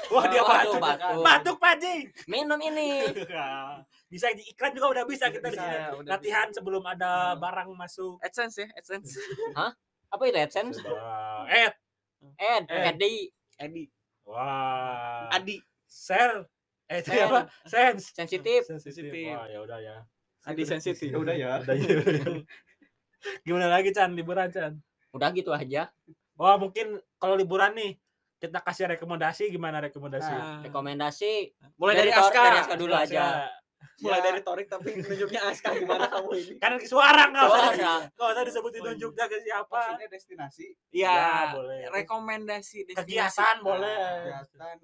Wah, 0.07 0.25
dia 0.27 0.41
batuk. 0.41 0.79
batuk. 0.79 1.19
Batuk, 1.19 1.55
Pak 1.59 1.73
Ji. 1.83 1.95
Minum 2.31 2.59
ini. 2.63 3.03
Bisa 4.08 4.32
di 4.32 4.43
iklan 4.46 4.72
juga 4.72 4.88
udah 4.89 5.04
bisa 5.04 5.28
kita 5.28 5.48
di 5.48 5.54
Bisa, 5.54 5.62
sini. 5.62 5.76
ya, 5.76 5.88
udah 5.93 6.12
Latihan 6.15 6.48
sebelum 6.50 6.84
ada 6.84 7.36
barang 7.36 7.70
masuk. 7.72 8.17
AdSense 8.20 8.63
ya, 8.63 8.67
AdSense. 8.74 9.20
Apa 10.13 10.24
itu 10.24 10.38
AdSense? 10.38 10.80
Eh, 11.46 11.67
Ed, 12.39 12.63
Ed. 12.63 12.63
Edi, 12.96 13.28
Edi. 13.58 13.84
wah. 14.24 15.28
Adi. 15.30 15.60
Share. 15.84 16.48
Eh, 16.88 17.00
itu 17.00 17.12
apa? 17.13 17.52
Sense. 17.63 18.12
sensitif. 18.12 18.63
Sensitif. 18.63 19.12
Wah, 19.30 19.43
ya 19.46 19.60
udah 19.60 19.80
ya. 19.80 19.96
Adi 20.43 20.63
sensitif. 20.63 21.12
Ya 21.12 21.20
udah 21.20 21.36
ya. 21.36 21.52
Udah 21.60 21.76
ya. 21.76 21.88
Gimana 23.43 23.67
lagi 23.67 23.91
Chan 23.91 24.12
liburan 24.13 24.48
Chan? 24.48 24.72
Udah 25.12 25.32
gitu 25.32 25.52
aja. 25.52 25.91
Wah, 26.36 26.56
mungkin 26.56 26.96
kalau 27.17 27.36
liburan 27.36 27.76
nih 27.76 28.00
kita 28.38 28.62
kasih 28.62 28.88
rekomendasi 28.93 29.50
gimana 29.50 29.82
rekomendasi? 29.82 30.32
Nah, 30.32 30.63
Rekomendasi 30.63 31.32
mulai 31.76 31.96
dari, 31.98 32.12
Tor- 32.13 32.30
Aska. 32.30 32.41
dari 32.41 32.58
Aska 32.62 32.76
dulu 32.78 32.93
aja. 32.93 33.24
Mulai 33.97 34.19
Ya. 34.19 34.25
dari 34.29 34.41
Torik 34.41 34.67
tapi 34.67 34.89
nunjuknya 34.93 35.41
Aska 35.43 35.73
gimana 35.73 36.05
kamu 36.05 36.29
ini? 36.33 36.53
Kan 36.57 36.77
suara 36.81 37.29
nggak 37.29 37.43
usah. 37.43 37.65
Nggak 38.09 38.29
usah 38.29 38.43
disebutin 38.45 38.81
nunjuknya 38.83 39.25
ke 39.25 39.37
siapa. 39.41 39.73
Maksudnya 39.73 40.07
destinasi, 40.07 40.67
Iya, 40.91 41.53
boleh. 41.53 41.81
rekomendasi 41.89 42.85
destinasi. 42.85 43.01
Kegiatan 43.01 43.55
boleh. 43.61 43.97
kegiatan 44.23 44.77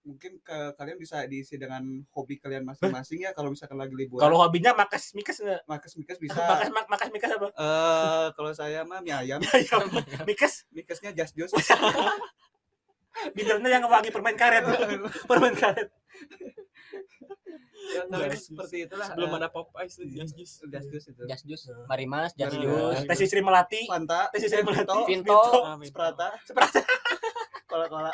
mungkin 0.00 0.40
ke 0.40 0.58
kalian 0.74 0.96
bisa 0.96 1.28
diisi 1.28 1.60
dengan 1.60 1.84
hobi 2.10 2.40
kalian 2.40 2.64
masing-masing 2.64 3.20
ya 3.20 3.36
kalau 3.36 3.52
misalkan 3.52 3.76
lagi 3.76 3.92
liburan. 3.92 4.22
Kalau 4.22 4.40
hobinya 4.40 4.72
makas 4.72 5.12
mikas 5.12 5.38
nggak? 5.38 5.60
Makes 5.66 5.92
Mikes 5.94 6.18
bisa. 6.18 6.40
Makas 6.50 6.70
mak- 6.72 6.88
makas 6.88 7.08
mikas 7.12 7.30
apa? 7.36 7.46
Eh 7.52 8.26
kalau 8.32 8.50
saya 8.50 8.80
mah 8.82 9.04
mie 9.04 9.12
ayam, 9.12 9.38
Ayam. 9.52 9.86
Mikas 10.24 10.64
Mikesnya 10.70 11.12
just 11.12 11.36
just. 11.36 11.52
dinnernya 13.34 13.68
yang 13.80 13.84
wangi 13.86 14.10
permen 14.10 14.36
karet. 14.38 14.64
permen 15.30 15.54
karet. 15.56 15.88
ya, 17.90 18.02
tapi 18.06 18.30
Just 18.30 18.52
seperti 18.52 18.76
itulah. 18.86 19.06
Sebelum 19.08 19.30
eh, 19.34 19.38
ada 19.40 19.48
Popeyes 19.50 19.92
tuh 19.98 20.06
just 20.06 20.34
just. 20.36 20.54
just 20.62 20.88
just 20.92 21.06
itu. 21.10 21.22
Jas 21.26 21.42
jus, 21.42 21.62
Marimas, 21.90 22.30
jas 22.38 22.54
Marimas. 22.54 23.02
jus. 23.02 23.08
Tes 23.08 23.20
Sri 23.26 23.42
Melati. 23.42 23.82
Fanta, 23.88 24.30
Tes 24.30 24.46
Sri 24.46 24.62
Melati. 24.62 24.98
Vinto. 25.08 25.34
Ah. 25.34 25.74
Sprata, 25.82 26.28
Sprata. 26.46 26.80
kola-kola. 27.70 28.12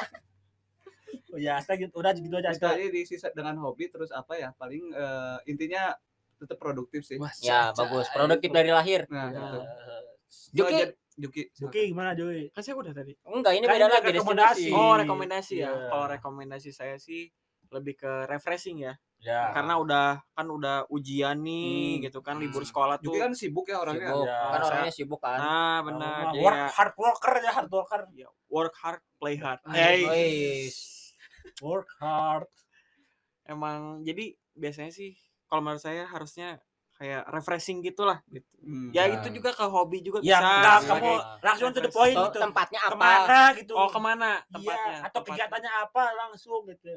Oh 1.32 1.38
ya, 1.40 1.60
gitu. 1.60 1.92
udah 1.92 2.16
gitu 2.16 2.32
aja 2.38 2.48
Itu 2.54 2.64
Aska. 2.64 2.68
aja 2.78 2.88
diisi 2.88 3.16
dengan 3.36 3.60
hobi 3.60 3.92
terus 3.92 4.08
apa 4.14 4.38
ya? 4.40 4.56
Paling 4.56 4.94
eh, 4.94 5.38
intinya 5.50 5.92
tetap 6.40 6.56
produktif 6.56 7.04
sih. 7.04 7.16
Wah, 7.20 7.32
Ya, 7.44 7.72
bagus. 7.76 8.08
Produktif 8.12 8.52
dari 8.52 8.70
lahir. 8.72 9.04
Nah, 9.12 9.28
Ya. 9.32 10.64
itu. 10.64 10.96
Juki. 11.16 11.48
Juki. 11.50 11.88
Gimana 11.90 12.12
Joy? 12.12 12.52
Kan 12.52 12.60
saya 12.60 12.76
udah 12.76 12.92
tadi. 12.92 13.16
Enggak, 13.24 13.56
ini 13.56 13.64
Kan 13.64 13.72
beda 13.72 13.86
lagi 13.88 14.08
rekomendasi. 14.12 14.68
Oh, 14.70 14.94
rekomendasi 14.94 15.54
ya. 15.58 15.72
Iya. 15.72 15.88
Kalau 15.88 16.06
rekomendasi 16.12 16.70
saya 16.70 16.96
sih 16.96 17.32
lebih 17.72 17.96
ke 17.96 18.28
refreshing 18.28 18.84
ya. 18.84 18.94
Ya. 19.16 19.48
Karena 19.50 19.80
udah 19.80 20.06
kan 20.30 20.44
udah 20.46 20.84
ujian 20.92 21.40
nih 21.40 21.96
Hmm. 21.98 22.02
gitu 22.04 22.20
kan 22.20 22.36
libur 22.36 22.60
Hmm. 22.60 22.68
sekolah 22.68 22.96
tuh. 23.00 23.10
Juki 23.10 23.18
kan 23.18 23.32
sibuk 23.32 23.64
ya 23.64 23.80
orangnya. 23.80 24.12
Sibuk. 24.12 24.26
Ya, 24.28 24.36
Kan 24.36 24.52
saya- 24.52 24.68
orangnya 24.68 24.92
sibuk 24.92 25.20
kan. 25.24 25.38
Nah, 25.40 25.78
benar. 25.82 26.20
Oh, 26.20 26.24
Jadi 26.30 26.44
work 26.44 26.54
ya, 26.54 26.68
hard 26.68 26.94
worker 26.94 27.34
ya 27.40 27.50
hard 27.50 27.70
worker. 27.72 28.00
ya, 28.12 28.28
work 28.46 28.74
hard, 28.76 29.00
play 29.16 29.36
hard. 29.40 29.60
Hey. 29.72 30.68
Work 31.58 31.88
hard. 31.96 32.46
Emang 33.42 34.04
jadi 34.04 34.36
biasanya 34.52 34.92
sih 34.92 35.16
kalau 35.46 35.64
menurut 35.64 35.80
saya 35.80 36.04
harusnya 36.04 36.60
kayak 36.96 37.28
refreshing 37.28 37.78
gitulah 37.80 38.24
gitu. 38.26 38.48
Hmm. 38.58 38.88
Ya 38.88 39.04
Ya. 39.04 39.14
itu 39.14 39.28
juga 39.30 39.52
ke 39.52 39.64
hobi 39.64 40.00
juga 40.00 40.18
Ya, 40.18 40.40
bisa. 40.40 40.48
enggak, 40.48 40.78
kamu 40.88 41.10
langsung 41.40 41.68
to 41.70 41.80
the 41.80 41.90
point 41.90 42.12
Tuh, 42.12 42.26
gitu. 42.26 42.38
tempatnya 42.40 42.80
apa 42.82 42.90
Ke 42.90 42.98
mana 42.98 43.40
gitu. 43.54 43.72
Oh 43.72 43.86
ke 43.86 43.98
mana 43.98 44.30
Iya, 44.32 44.48
tempatnya? 44.48 44.96
atau 44.98 45.10
Tempat- 45.12 45.28
kegiatannya 45.30 45.72
apa 45.82 46.02
langsung 46.14 46.60
gitu. 46.66 46.94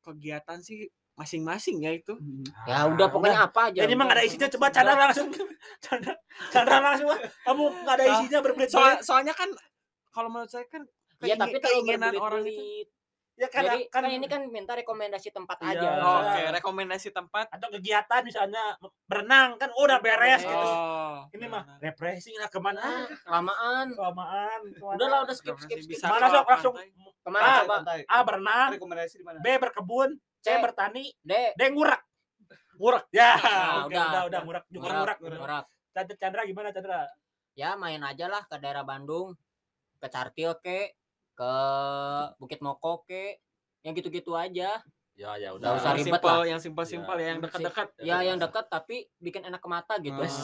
kegiatan 0.00 0.58
sih 0.60 0.84
masing-masing 1.14 1.80
ya 1.80 1.90
itu. 1.90 2.12
Hmm. 2.12 2.44
ya 2.66 2.84
udah 2.84 3.06
pokoknya 3.08 3.38
apa 3.40 3.72
aja 3.72 3.80
Jadi 3.82 3.92
emang 3.92 4.10
ada 4.10 4.20
isinya, 4.20 4.50
coba 4.50 4.66
Chandra 4.68 4.94
langsung. 4.98 5.30
Chandra 6.52 6.78
langsung. 6.82 7.08
Kamu 7.40 7.62
gak 7.82 7.94
ada 7.96 8.04
isinya 8.12 8.38
berbelit 8.40 8.68
Soal, 8.68 9.00
soalnya 9.00 9.32
kan 9.32 9.48
kalau 10.10 10.28
menurut 10.28 10.50
saya 10.50 10.66
kan 10.66 10.84
Iya 11.18 11.40
tapi 11.40 11.56
keinginan 11.56 12.12
orang 12.14 12.44
itu. 12.44 12.84
Ya 13.34 13.50
kan, 13.50 13.66
Jadi 13.66 13.90
kan, 13.90 14.06
ini 14.06 14.26
kan 14.30 14.46
minta 14.46 14.78
rekomendasi 14.78 15.34
tempat 15.34 15.58
Iya. 15.66 15.74
aja. 15.74 15.88
Oh, 16.06 16.22
Oke, 16.22 16.38
Iya. 16.38 16.50
rekomendasi 16.54 17.08
tempat. 17.10 17.50
atau 17.50 17.66
kegiatan 17.74 18.22
misalnya 18.22 18.78
berenang 19.10 19.58
kan 19.58 19.74
udah 19.74 19.98
beres 19.98 20.46
gitu. 20.46 20.54
Oh, 20.54 21.26
Ini 21.34 21.50
mah 21.50 21.66
refreshing 21.82 22.38
lah 22.38 22.46
ke 22.46 22.62
mana? 22.62 22.78
Ah, 22.78 23.10
kelamaan. 23.26 23.86
Kelamaan. 23.90 24.60
Udah 24.78 25.06
lah 25.10 25.18
udah 25.26 25.34
skip 25.34 25.58
skip 25.58 25.82
skip. 25.82 25.98
bisa. 25.98 26.06
Mana 26.06 26.30
sok 26.30 26.46
langsung 26.46 26.74
Ke 27.24 27.30
mana 27.32 27.42
Ah, 27.42 27.56
coba? 27.64 27.76
A 28.06 28.18
berenang, 28.22 28.68
Rekomendasi 28.78 29.14
di 29.18 29.24
mana? 29.26 29.38
B 29.42 29.46
berkebun, 29.58 30.10
C 30.38 30.46
C. 30.54 30.60
bertani, 30.60 31.04
D. 31.24 31.32
D 31.58 31.62
ngurak. 31.74 32.04
Ngurak. 32.78 33.04
Ya, 33.10 33.34
Nah, 33.34 33.40
oke, 33.88 33.94
udah. 33.96 34.04
udah, 34.06 34.22
udah, 34.28 34.40
ngurak, 34.44 34.64
juga 34.68 34.86
ngurak. 34.92 35.18
Ngurak, 35.24 35.64
Chandra 36.20 36.42
gimana 36.46 36.68
Chandra? 36.70 37.08
Ya 37.56 37.74
main 37.80 38.02
aja 38.04 38.28
lah 38.28 38.44
ke 38.46 38.60
daerah 38.60 38.84
Bandung, 38.84 39.32
ke 39.98 40.06
Cartil 40.12 40.52
ke, 40.60 40.92
ke 41.34 41.54
Bukit 42.38 42.62
Moko 42.62 43.02
ke, 43.04 43.38
yang 43.84 43.92
gitu-gitu 43.92 44.32
aja. 44.32 44.80
Ya, 45.14 45.30
ya 45.38 45.54
Nggak 45.54 45.78
usah 45.78 45.90
Yang 45.94 45.98
ribet 46.02 46.12
simpel, 46.18 46.34
lah. 46.34 46.46
yang 46.46 46.60
simpel-simpel 46.60 47.16
ya, 47.22 47.26
yang 47.30 47.40
dekat-dekat. 47.42 47.86
Ya 48.02 48.16
yang 48.26 48.38
dekat 48.42 48.66
tapi 48.66 49.06
bikin 49.22 49.46
enak 49.46 49.62
ke 49.62 49.68
mata 49.70 49.94
gitu. 50.02 50.18
Wes, 50.18 50.34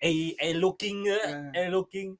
eh, 0.00 0.32
eh 0.40 0.56
looking, 0.56 1.04
eh, 1.04 1.20
Ya. 1.52 1.66
eh 1.66 1.68
looking. 1.68 2.16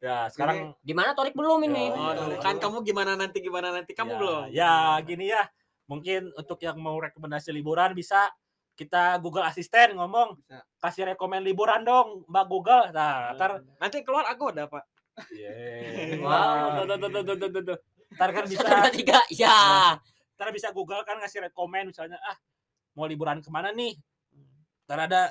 Ya, 0.00 0.28
sekarang 0.28 0.76
Di 0.84 0.92
mana 0.92 1.16
Torik 1.16 1.32
belum 1.32 1.64
ini? 1.64 1.88
Ya, 1.88 1.96
Waduh, 1.96 2.36
iya. 2.36 2.40
kan 2.40 2.56
kamu 2.60 2.84
gimana 2.84 3.16
nanti 3.16 3.40
gimana 3.40 3.72
nanti 3.72 3.92
kamu 3.96 4.12
ya, 4.12 4.18
belum. 4.20 4.40
Ya, 4.52 4.74
gini 5.04 5.32
ya. 5.32 5.44
Mungkin 5.88 6.32
untuk 6.36 6.60
yang 6.64 6.76
mau 6.80 6.96
rekomendasi 6.96 7.52
liburan 7.52 7.92
bisa 7.92 8.32
kita 8.74 9.22
Google 9.22 9.46
Asisten 9.46 9.94
ngomong 9.96 10.34
Bisa. 10.40 10.60
kasih 10.82 11.14
rekomend 11.14 11.46
liburan 11.46 11.84
dong 11.84 12.24
Mbak 12.28 12.44
Google. 12.48 12.84
Nah, 12.92 13.32
ntar 13.36 13.60
Nanti 13.80 14.02
keluar 14.02 14.24
Agoda, 14.28 14.66
Pak. 14.68 14.84
Yeay. 15.30 16.18
Wah, 16.18 16.80
tuh, 16.80 16.84
tuh, 16.88 16.98
tuh, 16.98 17.22
tuh, 17.22 17.36
tuh, 17.36 17.48
tuh, 17.48 17.62
tuh. 17.64 17.78
ntar 18.12 18.30
kan 18.30 18.44
bisa 18.44 18.62
tiga, 18.90 19.18
ya. 19.28 19.98
ntar 20.32 20.48
bisa 20.50 20.70
Google 20.70 21.02
kan 21.02 21.18
ngasih 21.18 21.42
rekomend 21.42 21.90
misalnya 21.90 22.14
ah 22.20 22.36
mau 22.92 23.04
liburan 23.04 23.38
ke 23.38 23.48
mana 23.48 23.70
nih 23.70 23.98
ntar 24.84 24.98
ada 25.02 25.22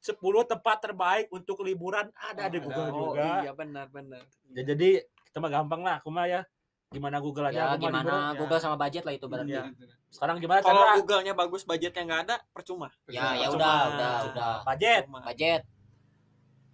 10 0.00 0.14
tempat 0.44 0.76
terbaik 0.80 1.26
untuk 1.28 1.58
liburan 1.60 2.10
ada 2.16 2.46
di 2.46 2.58
Oh, 2.58 2.62
Google 2.64 2.84
ada. 2.84 2.92
Oh 2.92 3.02
juga 3.08 3.22
iya 3.40 3.52
benar 3.52 3.86
benar. 3.88 4.22
Ya, 4.48 4.62
jadi 4.64 4.88
kita 5.24 5.38
mah 5.38 5.50
gampang 5.52 5.80
lah 5.80 5.98
aku 5.98 6.08
mah 6.08 6.24
ya 6.24 6.40
gimana 6.88 7.18
Google 7.18 7.46
aja 7.46 7.58
Ya 7.68 7.76
gimana 7.76 8.02
liburan. 8.02 8.34
Google 8.36 8.60
sama 8.60 8.76
budget 8.76 9.02
lah 9.02 9.12
itu 9.12 9.26
berarti. 9.26 9.52
Iya. 9.52 9.62
sekarang 10.08 10.38
gimana 10.38 10.58
Kalau 10.60 10.96
Google-nya 10.96 11.34
bagus, 11.34 11.62
budgetnya 11.62 12.02
nggak 12.02 12.22
ada, 12.24 12.36
percuma. 12.48 12.88
Ya 13.06 13.36
ya 13.36 13.46
Cuma- 13.46 13.54
udah 13.54 13.74
udah 13.92 14.14
udah. 14.24 14.54
budget 14.64 15.02
Percuma. 15.04 15.20
Budget, 15.22 15.60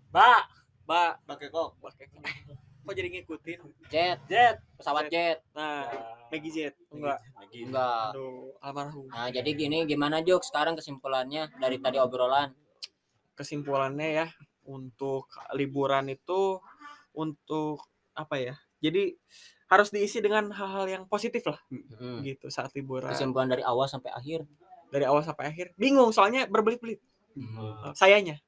Mbak 0.08 0.40
Mbak, 0.84 1.12
Pakai 1.24 1.48
kok. 1.48 1.68
pakai 1.80 2.04
kok 2.84 2.92
jadi 2.92 3.08
ngikutin? 3.08 3.58
jet, 3.88 4.18
jet 4.28 4.60
pesawat 4.76 5.08
jet. 5.08 5.40
Nah, 5.56 5.88
Maggie 6.28 6.52
Z. 6.52 6.58
Enggak. 6.92 7.16
lagi 7.32 7.64
Enggak. 7.64 8.12
Aduh, 8.12 8.52
almarhum. 8.60 9.08
Nah, 9.08 9.32
jadi 9.32 9.50
gini 9.50 9.88
gimana 9.88 10.20
Jok 10.20 10.44
sekarang 10.44 10.76
kesimpulannya 10.76 11.48
dari 11.56 11.80
tadi 11.80 11.96
obrolan? 11.96 12.52
Kesimpulannya 13.32 14.08
ya, 14.14 14.26
untuk 14.62 15.26
liburan 15.52 16.06
itu 16.06 16.60
untuk 17.10 17.80
apa 18.12 18.36
ya? 18.36 18.54
Jadi 18.78 19.16
harus 19.64 19.88
diisi 19.88 20.20
dengan 20.20 20.52
hal-hal 20.52 20.84
yang 20.86 21.04
positif 21.08 21.40
lah 21.44 21.56
Hmm. 21.96 22.20
gitu 22.20 22.52
saat 22.52 22.68
liburan. 22.76 23.08
Kesimpulan 23.08 23.48
dari 23.48 23.64
awal 23.64 23.88
sampai 23.88 24.12
akhir. 24.12 24.44
Dari 24.92 25.08
awal 25.08 25.24
sampai 25.24 25.48
akhir. 25.48 25.72
Bingung 25.74 26.12
soalnya 26.12 26.44
berbelit-belit. 26.44 27.00
Hmm. 27.32 27.96
Sayanya. 27.96 28.38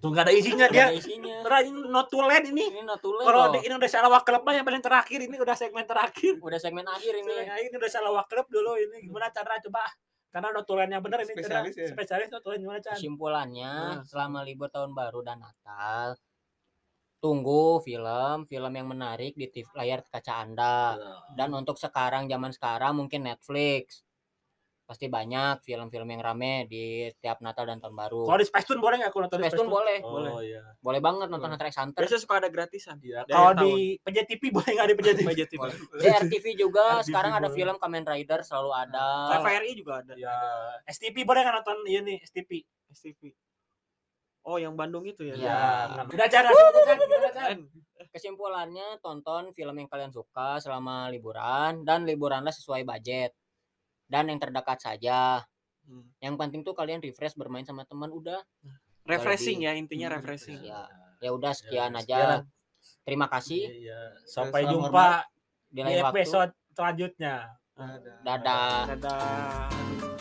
Tuh 0.00 0.08
nggak 0.08 0.24
ada 0.24 0.32
isinya 0.32 0.66
dia 0.66 0.88
ada 0.88 0.96
isinya. 0.96 1.44
Terus 1.44 1.62
ini 1.68 1.80
not 1.86 2.08
to 2.08 2.18
land 2.18 2.48
ini 2.48 2.72
Ini 2.72 2.82
natural 2.82 3.20
kalau 3.20 3.42
loh. 3.46 3.52
di 3.52 3.68
Indonesia 3.68 3.98
Lawak 4.00 4.22
Club 4.24 4.42
mah 4.42 4.54
yang 4.54 4.64
paling 4.64 4.80
terakhir 4.80 5.18
ini 5.20 5.36
udah 5.36 5.52
segmen 5.52 5.84
terakhir 5.84 6.40
Udah 6.40 6.56
segmen 6.56 6.84
akhir 6.84 7.12
ini. 7.20 7.34
ini 7.44 7.62
ini 7.68 7.74
udah 7.76 7.90
salah 7.90 8.24
Club 8.24 8.46
dulu 8.48 8.76
ini 8.76 9.04
gimana 9.04 9.28
cara 9.28 9.60
coba 9.60 9.84
karena 10.32 10.48
not 10.52 10.64
to 10.64 10.72
land 10.72 10.88
yang 10.90 11.00
bener 11.00 11.20
ini. 11.20 11.32
Spesialis 11.32 11.74
ya? 11.74 11.88
spesialis 11.88 12.28
not 12.28 12.40
to 12.40 12.48
land 12.48 12.60
gimana 12.60 12.80
Chan 12.80 12.96
Kesimpulannya 12.96 13.72
Nah. 13.72 14.00
selama 14.04 14.40
libur 14.40 14.68
tahun 14.68 14.96
baru 14.96 15.20
dan 15.20 15.40
Natal 15.40 16.16
tunggu 17.16 17.80
film 17.80 18.44
film 18.44 18.70
yang 18.70 18.86
menarik 18.86 19.34
di 19.34 19.48
TV, 19.48 19.66
layar 19.74 20.04
kaca 20.06 20.32
Anda. 20.38 20.94
Dan 21.34 21.50
untuk 21.52 21.74
sekarang 21.74 22.24
zaman 22.24 22.52
sekarang 22.52 22.94
mungkin 22.94 23.26
Netflix. 23.26 24.05
Pasti 24.86 25.10
banyak 25.10 25.66
film-film 25.66 26.06
yang 26.14 26.22
rame 26.22 26.70
di 26.70 27.10
tiap 27.18 27.42
Natal 27.42 27.66
dan 27.66 27.82
tahun 27.82 27.98
baru. 27.98 28.22
kalau 28.22 28.38
di 28.38 28.46
Space 28.46 28.70
Tune 28.70 28.78
boleh 28.78 29.02
nggak 29.02 29.10
aku 29.10 29.18
nonton 29.18 29.38
Space 29.42 29.58
Tune 29.58 29.66
boleh. 29.66 29.98
oh, 30.06 30.10
boleh. 30.14 30.32
iya 30.46 30.62
Boleh 30.78 31.00
banget 31.02 31.26
nonton. 31.26 31.50
Hunter 31.50 31.66
x 31.66 31.74
Hunter. 31.82 32.00
Biasanya 32.06 32.22
suka 32.22 32.34
ada 32.38 32.48
gratisan. 32.54 32.96
Iya, 33.02 33.26
Dari 33.26 33.34
kalau 33.34 33.52
di 33.66 33.98
PJTV 33.98 34.42
boleh 34.54 34.70
nggak 34.78 34.86
di 34.86 34.94
PJTV? 34.94 35.26
Budget 35.26 35.48
itu. 35.50 35.66
Di 35.98 36.06
RTV 36.06 36.44
juga 36.54 36.84
RTV 37.02 37.06
sekarang 37.10 37.32
ada 37.34 37.50
boleh. 37.50 37.58
film 37.58 37.76
Kamen 37.82 38.04
Rider 38.06 38.40
selalu 38.46 38.70
ada. 38.70 39.06
TVRI 39.34 39.70
juga 39.74 39.92
ada. 40.06 40.12
Ya, 40.14 40.36
STP 40.86 41.26
boleh 41.26 41.42
nggak 41.42 41.56
nonton 41.60 41.76
iya 41.90 42.00
nih 42.06 42.22
STP? 42.22 42.62
STV. 42.94 43.34
Oh, 44.46 44.62
yang 44.62 44.78
Bandung 44.78 45.02
itu 45.02 45.26
ya. 45.26 45.34
Iya. 45.34 45.58
Udah 46.06 46.28
cara. 46.30 46.54
Kesimpulannya 48.14 49.02
tonton 49.02 49.50
film 49.50 49.74
yang 49.74 49.90
kalian 49.90 50.14
suka 50.14 50.62
selama 50.62 51.10
liburan 51.10 51.82
dan 51.82 52.06
liburanlah 52.06 52.54
sesuai 52.54 52.86
budget. 52.86 53.34
Dan 54.06 54.28
yang 54.28 54.38
terdekat 54.38 54.78
saja. 54.78 55.42
Hmm. 55.82 56.06
Yang 56.18 56.34
penting 56.36 56.60
tuh 56.62 56.72
kalian 56.72 56.98
refresh 56.98 57.34
bermain 57.34 57.62
sama 57.62 57.82
teman 57.82 58.08
udah. 58.08 58.42
Refreshing 59.04 59.60
lebih. 59.60 59.68
ya 59.68 59.72
intinya 59.76 60.08
Hmm, 60.08 60.16
refreshing. 60.16 60.60
Ya, 60.60 60.82
ya 61.20 61.30
udah 61.30 61.52
sekian 61.52 61.90
Ya, 61.92 62.00
aja. 62.00 62.18
sekian. 62.18 62.40
Terima 63.02 63.26
kasih 63.26 63.62
Iya, 63.82 64.00
Sampai 64.24 64.62
Salam 64.62 64.72
jumpa 64.72 65.06
di 65.68 65.74
di 65.76 65.80
lain 65.84 66.02
waktu. 66.02 66.14
episode 66.16 66.50
selanjutnya. 66.70 67.34
Ada. 67.76 68.12
Dadah. 68.24 68.78
Dadah. 68.88 70.15